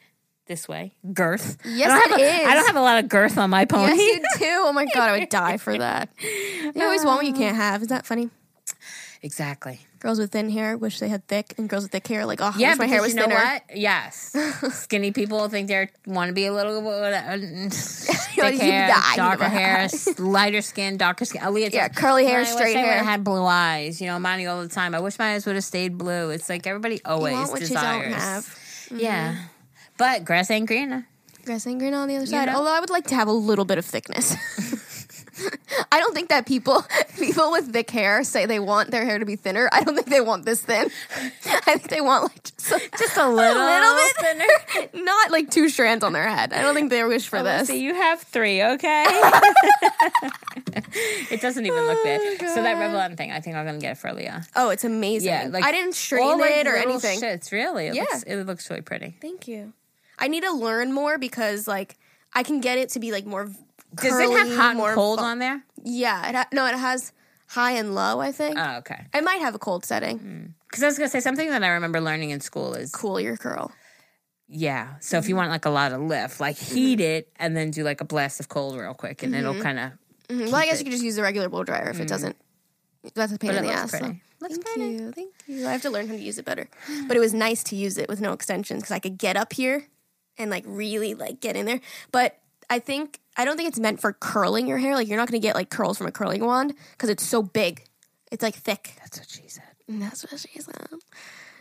[0.49, 1.57] this way girth.
[1.63, 2.47] Yes, I don't have it a- is.
[2.47, 3.95] I don't have a lot of girth on my pony.
[3.95, 3.99] Yes,
[4.39, 4.55] you do.
[4.65, 6.09] Oh my god, I would die for that.
[6.21, 7.81] You always want what you can't have.
[7.81, 8.29] Is that funny?
[9.21, 9.79] exactly.
[9.99, 12.53] Girls with thin hair wish they had thick, and girls with thick hair like, oh,
[12.55, 13.35] I Yeah, wish my hair was you know thinner.
[13.35, 13.63] what?
[13.75, 14.33] Yes,
[14.71, 18.87] skinny people think they want to be a little uh, uh mm, thick You hair,
[18.87, 19.15] die.
[19.17, 21.41] darker hair, s- lighter skin, darker skin.
[21.41, 23.99] Aaliyah Yeah, tells- curly hair, "Man, I wish straight I hair." had blue eyes.
[23.99, 24.95] You know, Monty all the time.
[24.95, 26.29] I wish my eyes would have stayed blue.
[26.29, 28.05] It's like everybody always you want what desires.
[28.05, 28.59] you don't have.
[28.95, 29.41] Yeah, mm-hmm.
[29.99, 31.05] But grass ain't greener.
[31.45, 32.45] Grass ain't green on the other side.
[32.47, 32.55] know?
[32.55, 34.35] Although I would like to have a little bit of thickness.
[35.91, 36.83] I don't think that people
[37.17, 39.69] people with thick hair say they want their hair to be thinner.
[39.71, 40.89] I don't think they want this thin.
[41.45, 45.03] I think they want like just a, Just a little, little bit thinner.
[45.05, 46.53] not like two strands on their head.
[46.53, 47.67] I don't think they wish for oh, this.
[47.67, 49.05] So you have three, okay?
[51.31, 52.21] it doesn't even look bad.
[52.21, 54.45] Oh, so that Revlon thing, I think I'm gonna get it for Leah.
[54.55, 55.29] Oh, it's amazing.
[55.29, 57.19] Yeah, like I didn't straighten all, like, it or anything.
[57.19, 57.87] Shits, really?
[57.87, 58.01] It Yeah.
[58.03, 59.15] looks, it looks really pretty.
[59.21, 59.73] Thank you.
[60.19, 61.97] I need to learn more because like
[62.33, 63.45] I can get it to be like more.
[63.95, 65.63] Does curly, it have hot more and cold fu- on there?
[65.83, 67.11] Yeah, it ha- no, it has
[67.47, 68.19] high and low.
[68.19, 69.07] I think Oh, okay.
[69.13, 70.19] I might have a cold setting.
[70.19, 70.45] Hmm.
[70.67, 73.37] Because I was gonna say something that I remember learning in school is Cool your
[73.37, 73.71] curl.
[74.47, 74.95] yeah.
[74.99, 75.37] So if you mm-hmm.
[75.37, 76.75] want like a lot of lift, like mm-hmm.
[76.75, 79.79] heat it and then do like a blast of cold real quick, and it'll kind
[79.79, 79.91] of.
[80.27, 80.45] Mhm.
[80.45, 82.07] Well, I guess you could just use a regular blow dryer if it mm-hmm.
[82.07, 82.35] doesn't.
[83.15, 83.51] That's a pain.
[83.51, 83.93] But in it the ass.
[84.41, 84.91] Looks thank pretty.
[84.93, 85.67] you, thank you.
[85.67, 86.69] I have to learn how to use it better.
[87.07, 89.53] But it was nice to use it with no extensions because I could get up
[89.53, 89.87] here
[90.39, 91.81] and like really like get in there.
[92.11, 94.95] But I think I don't think it's meant for curling your hair.
[94.95, 97.83] Like you're not to get like curls from a curling wand because it's so big.
[98.31, 98.93] It's like thick.
[98.99, 99.63] That's what she said.
[99.87, 100.75] And that's what she said.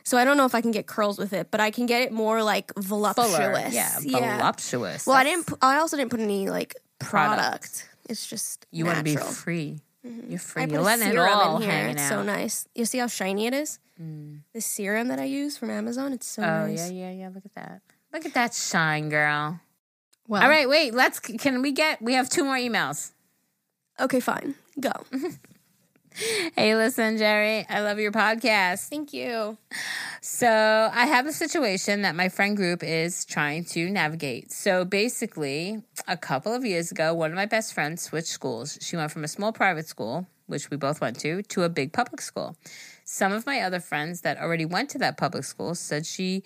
[0.04, 2.02] So I don't know if I can get curls with it, but I can get
[2.02, 3.36] it more like voluptuous.
[3.36, 3.68] Fuller.
[3.70, 5.06] Yeah, voluptuous.
[5.06, 5.50] Well, I didn't.
[5.60, 7.40] I also didn't put any like product.
[7.40, 7.88] Product.
[8.08, 9.80] It's just You want to be free.
[10.06, 10.30] Mm-hmm.
[10.30, 10.62] You're free.
[10.62, 11.88] I put You're letting it all in here.
[11.88, 12.08] It's out.
[12.08, 12.66] so nice.
[12.74, 13.78] You see how shiny it is?
[14.00, 14.40] Mm.
[14.54, 16.12] The serum that I use from Amazon.
[16.12, 16.90] It's so Oh nice.
[16.90, 17.28] yeah, yeah, yeah.
[17.34, 17.82] Look at that.
[18.12, 19.60] Look at that shine, girl.
[20.26, 20.94] Well, All right, wait.
[20.94, 21.20] Let's.
[21.20, 22.02] Can we get?
[22.02, 23.12] We have two more emails.
[24.00, 24.54] Okay, fine.
[24.80, 24.92] Go.
[26.56, 27.64] Hey, listen, Geri.
[27.68, 28.88] I love your podcast.
[28.88, 29.56] Thank you.
[30.20, 30.48] So
[30.92, 34.50] I have a situation that my friend group is trying to navigate.
[34.50, 38.78] So basically, a couple of years ago, one of my best friends switched schools.
[38.80, 41.92] She went from a small private school, which we both went to, to a big
[41.92, 42.56] public school.
[43.04, 46.42] Some of my other friends that already went to that public school said she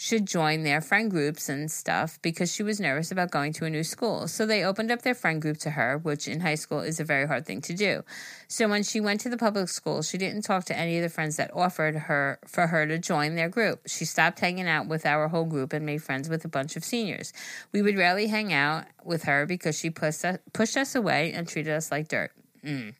[0.00, 3.70] should join their friend groups and stuff because she was nervous about going to a
[3.70, 4.26] new school.
[4.28, 7.04] So they opened up their friend group to her, which in high school is a
[7.04, 8.02] very hard thing to do.
[8.48, 11.10] So when she went to the public school, she didn't talk to any of the
[11.10, 13.82] friends that offered her for her to join their group.
[13.86, 16.84] She stopped hanging out with our whole group and made friends with a bunch of
[16.84, 17.34] seniors.
[17.70, 21.46] We would rarely hang out with her because she pushed us, pushed us away and
[21.46, 22.32] treated us like dirt.
[22.64, 22.94] Mm.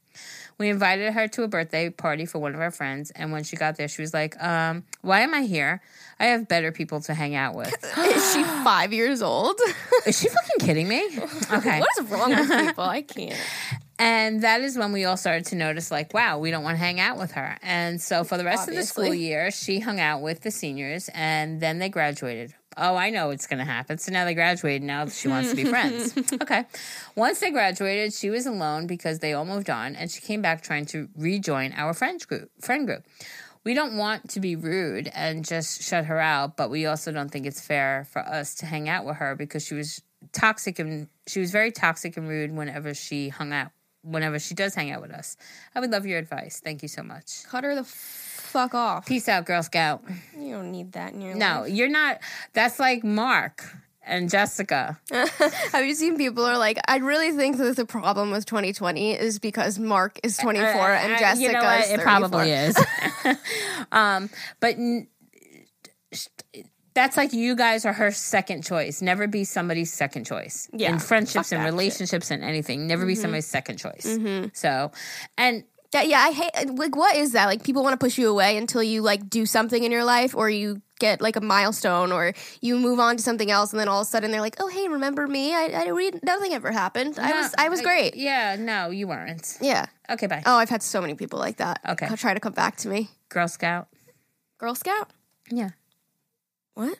[0.61, 3.57] We invited her to a birthday party for one of our friends, and when she
[3.57, 5.81] got there, she was like, um, "Why am I here?
[6.19, 9.59] I have better people to hang out with." Is she five years old?
[10.07, 11.03] Is she fucking kidding me?
[11.51, 11.81] Okay.
[11.81, 12.85] what is wrong with people?
[12.85, 13.41] I can't.
[13.99, 16.79] And that is when we all started to notice, like, wow, we don't want to
[16.79, 17.57] hang out with her.
[17.63, 21.09] And so for the rest of the school year, she hung out with the seniors
[21.15, 22.55] and then they graduated.
[22.77, 23.99] Oh, I know it's going to happen.
[23.99, 24.83] So now they graduated.
[24.83, 26.15] Now she wants to be friends.
[26.41, 26.65] Okay.
[27.17, 30.63] Once they graduated, she was alone because they all moved on and she came back
[30.63, 33.05] trying to rejoin our friends group, friend group.
[33.65, 37.31] We don't want to be rude and just shut her out, but we also don't
[37.31, 40.03] think it's fair for us to hang out with her because she was
[40.33, 43.71] toxic and she was very toxic and rude whenever she hung out
[44.03, 45.37] whenever she does hang out with us.
[45.75, 46.61] I would love your advice.
[46.63, 47.45] Thank you so much.
[47.45, 47.85] Cut her the
[48.51, 49.07] fuck off.
[49.07, 50.03] Peace out, Girl Scout.
[50.39, 51.73] You don't need that in your No, life.
[51.73, 52.19] you're not.
[52.53, 53.65] That's like Mark
[54.03, 54.99] and Jessica.
[55.11, 59.39] Have you seen people are like, I really think that the problem with 2020 is
[59.39, 61.85] because Mark is 24 Uh, and uh, Jessica you know what?
[61.85, 62.77] is It probably is.
[63.93, 64.31] um,
[64.61, 65.07] but n-
[66.95, 69.01] that's like you guys are her second choice.
[69.01, 70.69] Never be somebody's second choice.
[70.73, 71.73] Yeah, In friendships and that shit.
[71.73, 74.19] relationships and anything, never be somebody's second choice.
[74.55, 74.91] So,
[75.39, 75.63] and
[75.93, 77.47] Yeah, yeah, I hate like what is that?
[77.47, 80.37] Like people want to push you away until you like do something in your life
[80.37, 83.89] or you get like a milestone or you move on to something else and then
[83.89, 85.53] all of a sudden they're like, "Oh, hey, remember me?
[85.53, 87.19] I I read nothing ever happened.
[87.19, 89.59] I was I was No, great." Yeah, no, you weren't.
[89.61, 89.87] Yeah.
[90.09, 90.43] Okay, bye.
[90.47, 91.81] Oh, I've had so many people like that.
[91.89, 92.07] Okay.
[92.15, 93.09] try to come back to me.
[93.29, 93.89] Girl Scout.
[94.59, 95.11] Girl Scout?
[95.51, 95.71] Yeah,
[96.75, 96.99] What?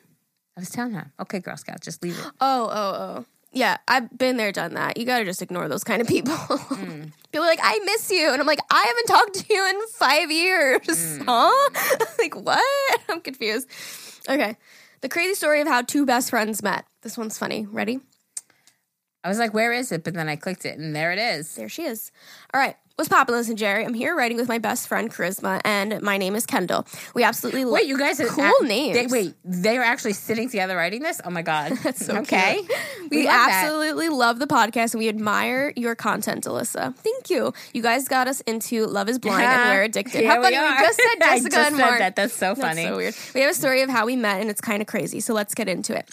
[0.57, 1.13] I was telling her.
[1.19, 2.25] Okay, Girl Scout, just leave it.
[2.41, 3.25] Oh, oh, oh.
[3.53, 4.97] Yeah, I've been there, done that.
[4.97, 6.33] You gotta just ignore those kind of people.
[6.33, 7.11] Mm.
[7.31, 8.31] People are like, I miss you.
[8.31, 10.79] And I'm like, I haven't talked to you in five years.
[10.87, 11.25] Mm.
[11.27, 12.05] Huh?
[12.19, 13.01] like, what?
[13.09, 13.67] I'm confused.
[14.29, 14.57] Okay.
[15.01, 16.85] The crazy story of how two best friends met.
[17.01, 17.65] This one's funny.
[17.69, 17.99] Ready?
[19.23, 20.03] I was like, where is it?
[20.03, 21.55] But then I clicked it, and there it is.
[21.55, 22.11] There she is.
[22.53, 22.75] All right.
[22.95, 23.83] What's poppin', listen, Geri?
[23.83, 26.85] I'm here writing with my best friend, Charisma, and my name is Kendall.
[27.15, 28.95] We absolutely love Wait, you guys are cool act- names.
[28.95, 31.19] They, wait, they are actually sitting together writing this.
[31.25, 32.61] Oh my god, that's so okay.
[33.09, 33.63] We, love that.
[33.63, 36.93] absolutely love the podcast and we admire your content, Alyssa.
[36.95, 37.53] Thank you.
[37.73, 40.25] You guys got us into Love is Blind and We're Addicted.
[40.25, 40.57] How funny.
[40.57, 40.79] We, are.
[40.79, 41.99] just said Jessica just and said Mark.
[41.99, 42.15] that.
[42.15, 42.83] That's so That's funny.
[42.83, 43.15] so weird.
[43.33, 45.21] We have a story of how we met and it's kind of crazy.
[45.21, 46.07] So let's get into it.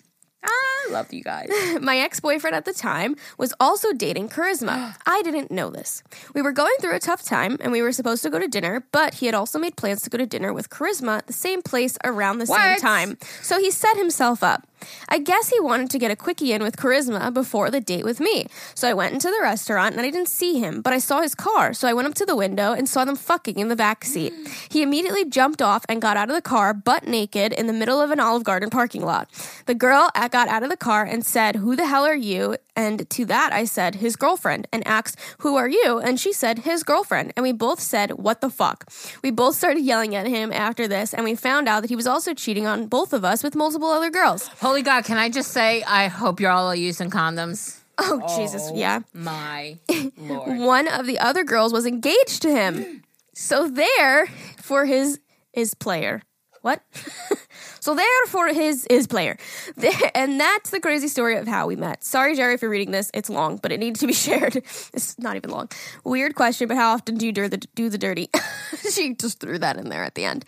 [0.45, 0.49] Ah,
[0.89, 1.49] I love you guys.
[1.80, 4.95] My ex boyfriend at the time was also dating Charisma.
[5.07, 6.03] I didn't know this.
[6.34, 8.84] We were going through a tough time and we were supposed to go to dinner,
[8.93, 11.62] but he had also made plans to go to dinner with Charisma at the same
[11.62, 13.18] place around the same time.
[13.43, 14.66] So he set himself up.
[15.09, 18.20] I guess he wanted to get a quickie in with Charisma before the date with
[18.20, 18.47] me.
[18.76, 21.34] So I went into the restaurant and I didn't see him, but I saw his
[21.34, 21.74] car.
[21.74, 24.32] So I went up to the window and saw them fucking in the back seat.
[24.70, 28.01] He immediately jumped off and got out of the car butt naked in the middle
[28.01, 29.28] of an Olive Garden parking lot.
[29.66, 32.57] The girl got out of the car and said, Who the hell are you?
[32.76, 35.99] And to that I said, His girlfriend, and asked, Who are you?
[35.99, 37.33] And she said, His girlfriend.
[37.37, 38.91] And we both said, What the fuck?
[39.22, 42.07] We both started yelling at him after this, and we found out that he was
[42.07, 44.49] also cheating on both of us with multiple other girls.
[44.61, 47.79] Holy God, can I just say, I hope you're all using condoms.
[47.99, 49.01] Oh, Jesus, oh yeah.
[49.12, 49.79] My
[50.16, 50.59] lord.
[50.59, 53.03] One of the other girls was engaged to him.
[53.35, 54.26] So there
[54.61, 55.20] for his
[55.53, 56.22] is player.
[56.62, 56.83] What?
[57.81, 59.37] so there for his is player.
[60.14, 62.03] And that's the crazy story of how we met.
[62.03, 63.11] Sorry, Geri, if you're reading this.
[63.14, 64.57] It's long, but it needs to be shared.
[64.57, 65.68] It's not even long.
[66.05, 68.31] Weird question, but how often do you do the, do the dirty?
[68.91, 70.45] she just threw that in there at the end.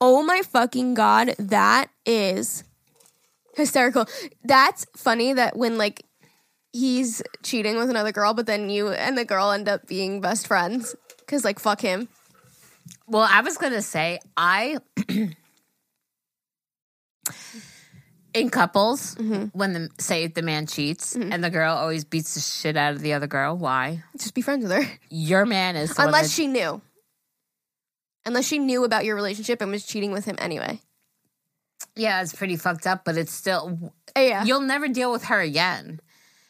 [0.00, 2.64] Oh my fucking god, that is
[3.56, 4.06] hysterical.
[4.44, 6.04] That's funny that when like
[6.72, 10.46] he's cheating with another girl, but then you and the girl end up being best
[10.46, 12.08] friends because like fuck him.
[13.06, 14.78] Well, I was gonna say I
[18.34, 19.58] in couples Mm-hmm.
[19.58, 23.00] when the say the man cheats and the girl always beats the shit out of
[23.00, 23.56] the other girl.
[23.56, 24.02] Why?
[24.18, 24.84] Just be friends with her.
[25.10, 26.80] Your man is Unless that- she knew.
[28.26, 30.80] Unless she knew about your relationship and was cheating with him anyway.
[31.94, 34.44] yeah, it's pretty fucked up, but it's still Uh, Yeah.
[34.44, 36.00] you'll never deal with her again.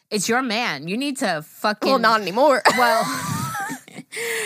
[0.09, 0.87] It's your man.
[0.87, 2.61] You need to fucking well, not anymore.
[2.77, 3.03] well.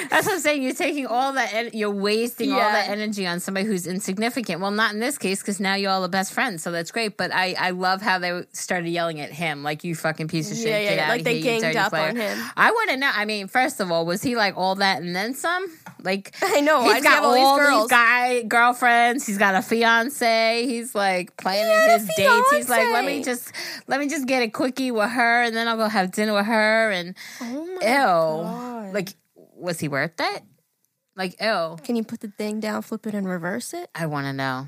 [0.10, 0.64] That's what I'm saying.
[0.64, 4.60] You're taking all that, en- you're wasting all that energy on somebody who's insignificant.
[4.62, 7.18] Well, not in this case because now you're all the best friends, so that's great.
[7.18, 10.58] But I, I love how they started yelling at him like you fucking piece of
[10.58, 10.68] shit.
[10.68, 11.10] Yeah, yeah, yeah.
[11.10, 12.10] Like they ganged up player.
[12.10, 12.38] on him.
[12.58, 13.12] I want to know.
[13.14, 15.66] I mean, first of all, was he like all that and then some?
[16.04, 16.82] Like I know.
[16.82, 17.84] He's Why does he got have all these girls?
[17.84, 19.26] these guy girlfriends.
[19.28, 20.66] He's got a fiance.
[20.66, 22.52] He's like planning his dates.
[22.52, 23.52] He's like, let me just
[23.88, 26.46] let me just get a quickie with her, and then I'll go have dinner with
[26.48, 26.92] her.
[26.92, 28.94] And Oh my ew, God.
[28.94, 29.10] like
[29.62, 30.44] was he worth it?
[31.16, 31.78] Like ew.
[31.84, 33.90] Can you put the thing down, flip it, and reverse it?
[33.94, 34.68] I want to know.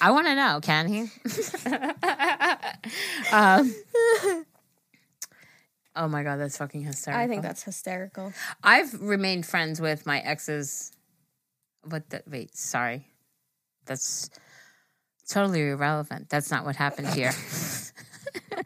[0.00, 0.60] I want to know.
[0.62, 1.00] Can he?
[3.32, 3.74] um,
[5.96, 7.24] oh my god, that's fucking hysterical.
[7.24, 8.32] I think that's hysterical.
[8.62, 10.92] I've remained friends with my exes.
[11.88, 12.10] What?
[12.10, 13.06] The, wait, sorry.
[13.86, 14.30] That's
[15.28, 16.28] totally irrelevant.
[16.28, 17.32] That's not what happened here.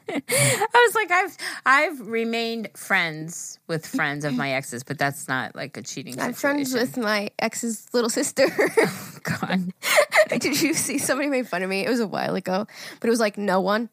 [0.94, 1.36] Like, I've
[1.66, 6.20] I've remained friends with friends of my exes, but that's not like a cheating.
[6.20, 8.46] I'm friends with my ex's little sister.
[8.80, 9.72] Oh, God.
[10.40, 11.84] Did you see somebody made fun of me?
[11.84, 12.66] It was a while ago,
[13.00, 13.90] but it was like no one.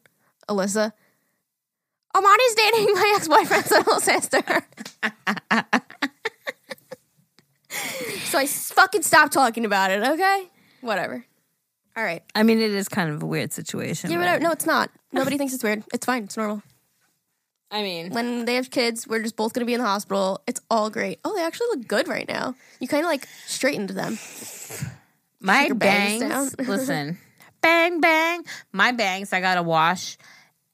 [0.48, 0.92] Alyssa.
[2.16, 4.42] Amani's dating my ex boyfriend's little sister.
[8.24, 10.48] so I fucking stopped talking about it, okay?
[10.80, 11.26] Whatever.
[11.96, 12.22] All right.
[12.34, 14.10] I mean, it is kind of a weird situation.
[14.10, 14.42] Yeah, but-.
[14.42, 14.90] No, it's not.
[15.12, 15.82] Nobody thinks it's weird.
[15.92, 16.24] It's fine.
[16.24, 16.62] It's normal.
[17.70, 20.40] I mean, When they have kids, we're just both going to be in the hospital.
[20.46, 21.18] It's all great.
[21.24, 22.54] Oh, they actually look good right now.
[22.80, 24.18] You kind of like straightened them.
[25.40, 26.58] my bangs bangs.
[26.68, 27.18] listen,
[27.60, 28.44] bang bang.
[28.72, 30.16] My bangs, I gotta wash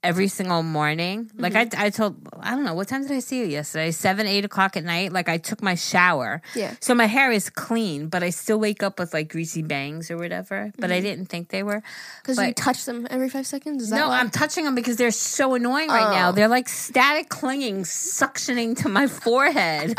[0.02, 1.30] every single morning.
[1.36, 1.80] Like Mm-hmm.
[1.80, 3.90] I, I told, I don't know what time did I see you yesterday?
[3.92, 5.12] Seven, eight o'clock at night.
[5.12, 6.42] Like I took my shower.
[6.54, 6.74] Yeah.
[6.80, 10.16] So my hair is clean, but I still wake up with like greasy bangs or
[10.16, 10.72] whatever.
[10.78, 11.82] But I didn't think they were.
[12.22, 13.82] Because you touch them every five seconds?
[13.84, 14.18] Is that No, why?
[14.18, 16.30] I'm touching them because they're so annoying right now.
[16.30, 16.32] Oh.
[16.32, 19.96] They're like static clinging, suctioning to my forehead.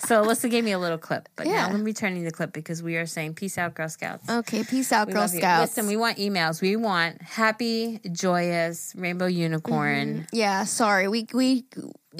[0.00, 1.68] so Alyssa gave me a little clip, but Yeah.
[1.68, 4.28] now I'm returning the clip because we are saying peace out, Girl Scouts.
[4.28, 5.40] Okay, peace out, We Girl love you.
[5.40, 5.76] Scouts.
[5.76, 6.60] Listen, we want emails.
[6.60, 10.26] We want happy, joyous, rainbow unicorn.
[10.32, 11.08] yeah, sorry.
[11.08, 11.64] We we,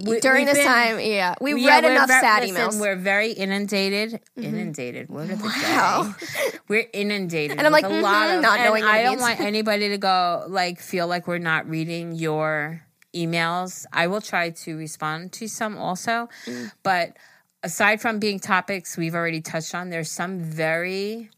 [0.04, 2.68] We- during this been- time, yeah, we Yeah, read enough ver- sad listen, emails.
[2.72, 2.80] Mm-hmm.
[2.80, 4.20] We're very inundated.
[4.36, 5.08] Inundated.
[5.08, 6.14] Word of the Wow.
[6.20, 6.58] day.
[6.68, 7.58] We're inundated.
[7.58, 9.22] And I'm like, a lot mhm, of, not knowing I don't means.
[9.22, 12.82] want anybody to go like feel like we're not reading your
[13.14, 13.86] emails.
[13.92, 16.70] I will try to respond to some also, Mm.
[16.82, 17.16] but
[17.64, 21.30] aside from being topics we've already touched on, there's some very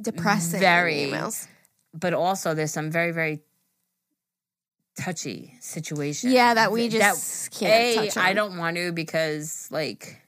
[0.00, 1.46] Depressing very- emails.
[1.92, 3.40] but also there's some very very
[4.98, 6.30] touchy situation.
[6.30, 8.24] Yeah, that we just can't a, touch on.
[8.24, 10.20] I don't want to because like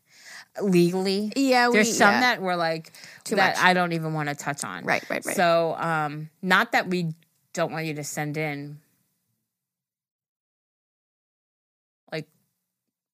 [0.63, 2.21] legally, Yeah, we, there's some yeah.
[2.21, 2.93] that were like
[3.25, 3.65] Too that much.
[3.65, 4.85] I don't even want to touch on.
[4.85, 5.37] Right, right, right.
[5.37, 7.13] So, um, not that we
[7.53, 8.79] don't want you to send in
[12.13, 12.29] like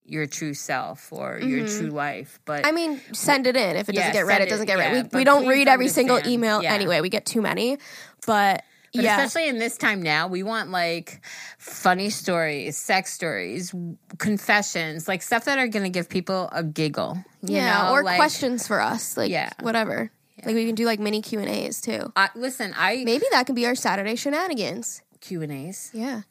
[0.05, 1.79] your true self or your Mhm.
[1.79, 3.77] true life, but I mean, send it in.
[3.77, 5.13] If it Yeah, doesn't get read, it it- doesn't get yeah, read.
[5.13, 7.01] We, we don't read every single email anyway.
[7.01, 7.79] We get too many.
[8.27, 8.63] But,
[8.97, 9.17] But yeah.
[9.21, 11.21] especially in this time now, we want like
[11.59, 13.75] funny stories, sex stories,
[14.19, 17.17] confessions, like stuff that are going to give people a giggle.
[17.43, 17.93] You yeah, know?
[17.93, 19.17] or like, questions for us.
[19.17, 19.51] Like, Yeah.
[19.61, 20.11] whatever.
[20.45, 22.13] Like, we can do like mini Q and A's too.
[22.17, 25.03] I, listen, I Maybe that can be our Saturday shenanigans.
[25.21, 25.91] Q and A's.
[25.95, 26.23] Yeah.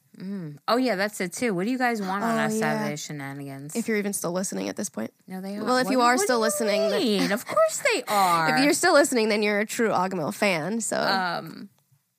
[0.68, 1.54] Oh yeah, that's it too.
[1.54, 2.60] What do you guys want on Oh, our yeah.
[2.60, 3.76] Saturday shenanigans?
[3.76, 5.12] If you're even still listening at this point.
[5.28, 5.64] no, they are.
[5.66, 8.56] Well, if What you are still listening, then- of course they are.
[8.58, 10.80] If you're still listening, then you're a true Agamo fan.
[10.80, 11.68] So, um,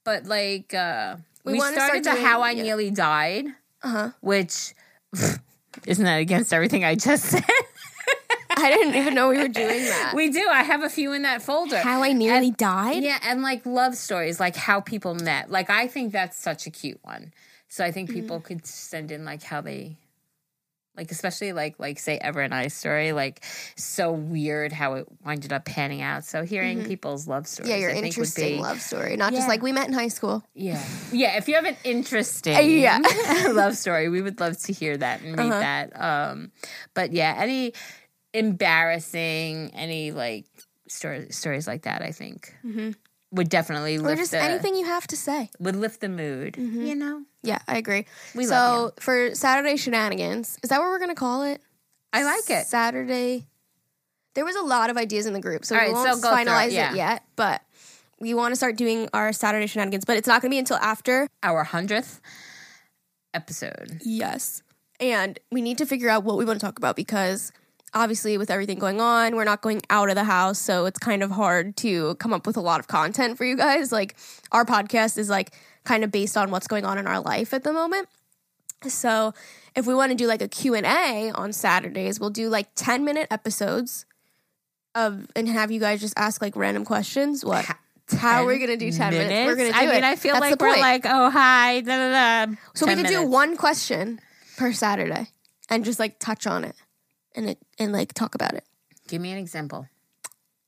[0.07, 2.63] but like uh, We we, start started the doing- how I yeah.
[2.63, 3.47] nearly died,
[3.83, 4.11] uh-huh.
[4.23, 4.73] which
[5.87, 7.45] isn't that against everything I just said.
[8.59, 10.13] I didn't even know we were doing that.
[10.15, 10.49] we do.
[10.49, 11.77] I have a few in that folder.
[11.79, 13.03] how I nearly died?
[13.03, 15.51] Yeah, and like love stories, like how people met.
[15.51, 17.33] Like I think that's such a cute one.
[17.69, 18.21] So I think Mm-hmm.
[18.21, 19.97] people could send in like how they
[20.97, 23.44] like especially like like say Ever and I story, like
[23.76, 26.24] so weird how it winded up panning out.
[26.24, 27.70] So hearing people's love stories.
[27.70, 27.80] Mm-hmm.
[27.80, 29.16] Yeah, your I think would interesting be- love story.
[29.16, 30.42] Not just like we met in high school.
[30.55, 30.82] Yeah.
[31.12, 31.36] Yeah.
[31.36, 32.99] If you have an interesting Yeah.
[33.51, 35.61] love story, we would love to hear that and read Uh-huh.
[35.61, 36.01] that.
[36.01, 36.53] Um
[36.94, 37.72] but yeah, any
[38.51, 40.47] embarrassing, any like
[40.88, 42.55] story, stories like that, I think
[43.37, 44.07] would definitely Mm-hmm.
[44.07, 45.51] Or lift just the, anything you have to say.
[45.59, 46.57] would lift the mood.
[46.59, 47.22] You know?
[47.43, 48.07] Yeah, I agree.
[48.34, 51.61] We so love for Saturday shenanigans, is that what we're gonna call it?
[52.12, 52.66] I like it.
[52.66, 53.47] Saturday.
[54.34, 56.20] There was a lot of ideas in the group, so All we right, won't so
[56.20, 56.93] go through it, finalize yeah.
[56.93, 57.24] it yet.
[57.37, 57.62] But
[58.20, 60.76] we want to start doing our Saturday shenanigans, but it's not going to be until
[60.78, 61.28] after.
[61.43, 62.20] Our hundredth
[63.34, 64.01] episode.
[64.05, 64.62] Yes.
[65.01, 67.53] And we need to figure out what we want to talk about because
[67.97, 70.59] obviously, with everything going on, we're not going out of the house.
[70.59, 73.57] So it's kind of hard to come up with a lot of content for you
[73.57, 73.90] guys.
[73.90, 74.14] Like,
[74.53, 75.53] our podcast is like
[75.84, 78.09] kind of based on what's going on in our life at the moment.
[78.86, 79.32] So
[79.74, 83.26] if we want to do like a Q&A on Saturdays, we'll do like 10 minute
[83.30, 84.05] episodes
[84.94, 87.44] of and have you guys just ask like random questions.
[87.44, 87.66] What?
[88.18, 89.47] How are we going to do 10 minutes?
[89.47, 90.05] We're going to do I mean, it.
[90.05, 90.80] I feel That's like we're point.
[90.80, 92.55] like, oh hi, da da da.
[92.74, 94.20] So we 10 could do one question
[94.57, 95.28] per Saturday
[95.68, 96.76] and just like touch on it
[97.37, 98.64] and it and like talk about it.
[99.09, 99.87] Give me an example.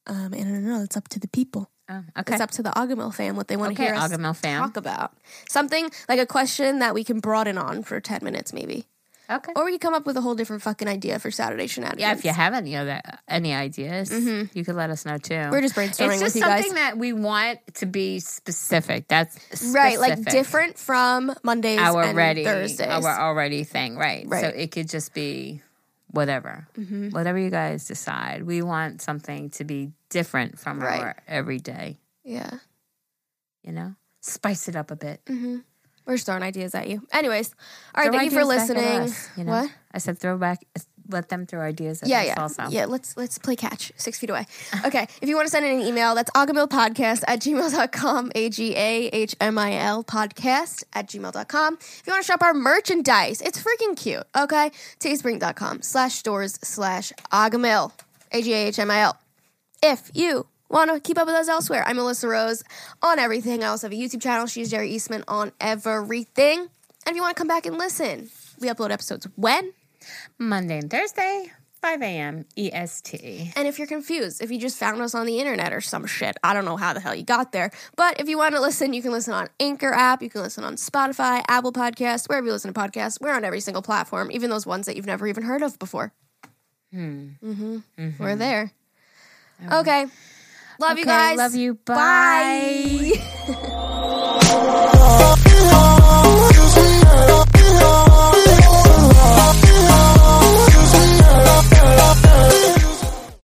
[0.06, 0.82] Um, and I don't know.
[0.82, 1.70] It's up to the people.
[1.90, 2.34] Oh, okay.
[2.34, 4.60] It's up to the Agamo fam what they want to Okay, hear us Agamo fam.
[4.60, 5.12] talk about.
[5.48, 8.86] Something like a question that we can broaden on for ten minutes, maybe,
[9.30, 9.52] Okay.
[9.56, 12.00] or we could come up with a whole different fucking idea for Saturday shenanigans.
[12.00, 15.34] Yeah, if you have any other any ideas, you could let us know too.
[15.34, 15.50] Mm-hmm.
[15.50, 19.08] We're just brainstorming It's just with something that we want to be specific.
[19.08, 19.38] That's
[19.74, 22.88] right, like different from Mondays our and ready Thursdays.
[23.04, 24.24] our already thing, right?
[24.24, 24.44] So Right.
[24.44, 24.58] Mm-hmm.
[24.60, 25.62] it could just be
[26.11, 27.11] whatever, mm-hmm.
[27.11, 28.42] whatever you guys decide.
[28.44, 31.00] We want something to be different from Right.
[31.00, 31.98] our everyday.
[32.24, 32.59] yeah,
[33.62, 35.24] You know, spice it up a bit.
[35.26, 35.59] Mm-hmm.
[36.06, 37.06] we're just throwing ideas at you.
[37.12, 37.54] Anyways,
[37.94, 38.11] all right.
[38.11, 39.00] Throw thank you for ideas back at listening.
[39.02, 39.52] us, you know?
[39.52, 39.70] What?
[39.92, 40.64] I said throw back.
[41.09, 42.62] Let them throw ideas at yeah, us yeah, also.
[42.68, 42.84] yeah.
[42.84, 44.46] Let's let's play catch six feet away.
[44.84, 48.74] Okay, if you want to send in an email, that's agahmilpodcast at gmail.com, a g
[48.76, 51.74] a h m i l podcast at gmail.com.
[51.80, 54.24] If you want to shop our merchandise, it's freaking cute.
[54.36, 57.92] Okay, teespring.com slash stores slash agahmil,
[58.32, 59.16] a g a h m i l.
[59.82, 62.62] If you want to keep up with us elsewhere, I'm Melissa Rose
[63.02, 63.62] on everything.
[63.62, 64.46] I also have a YouTube channel.
[64.46, 66.61] She's Geri Eastman on everything.
[67.06, 68.28] And if you want to come back and listen,
[68.61, 69.72] we upload episodes when
[70.38, 72.44] Monday and Thursday, 5 a.m.
[72.56, 73.52] EST.
[73.56, 76.36] And if you're confused, if you just found us on the internet or some shit,
[76.42, 77.70] I don't know how the hell you got there.
[77.96, 80.64] But if you want to listen, you can listen on Anchor app, you can listen
[80.64, 83.20] on Spotify, Apple Podcasts, wherever you listen to podcasts.
[83.20, 86.12] We're on every single platform, even those ones that you've never even heard of before.
[86.92, 87.28] Hmm.
[87.44, 88.22] Mm-hmm.
[88.22, 88.72] We're there.
[89.70, 90.06] Okay.
[90.80, 91.36] Love you guys.
[91.36, 91.74] love you.
[91.74, 93.12] Bye.
[93.48, 95.34] Bye.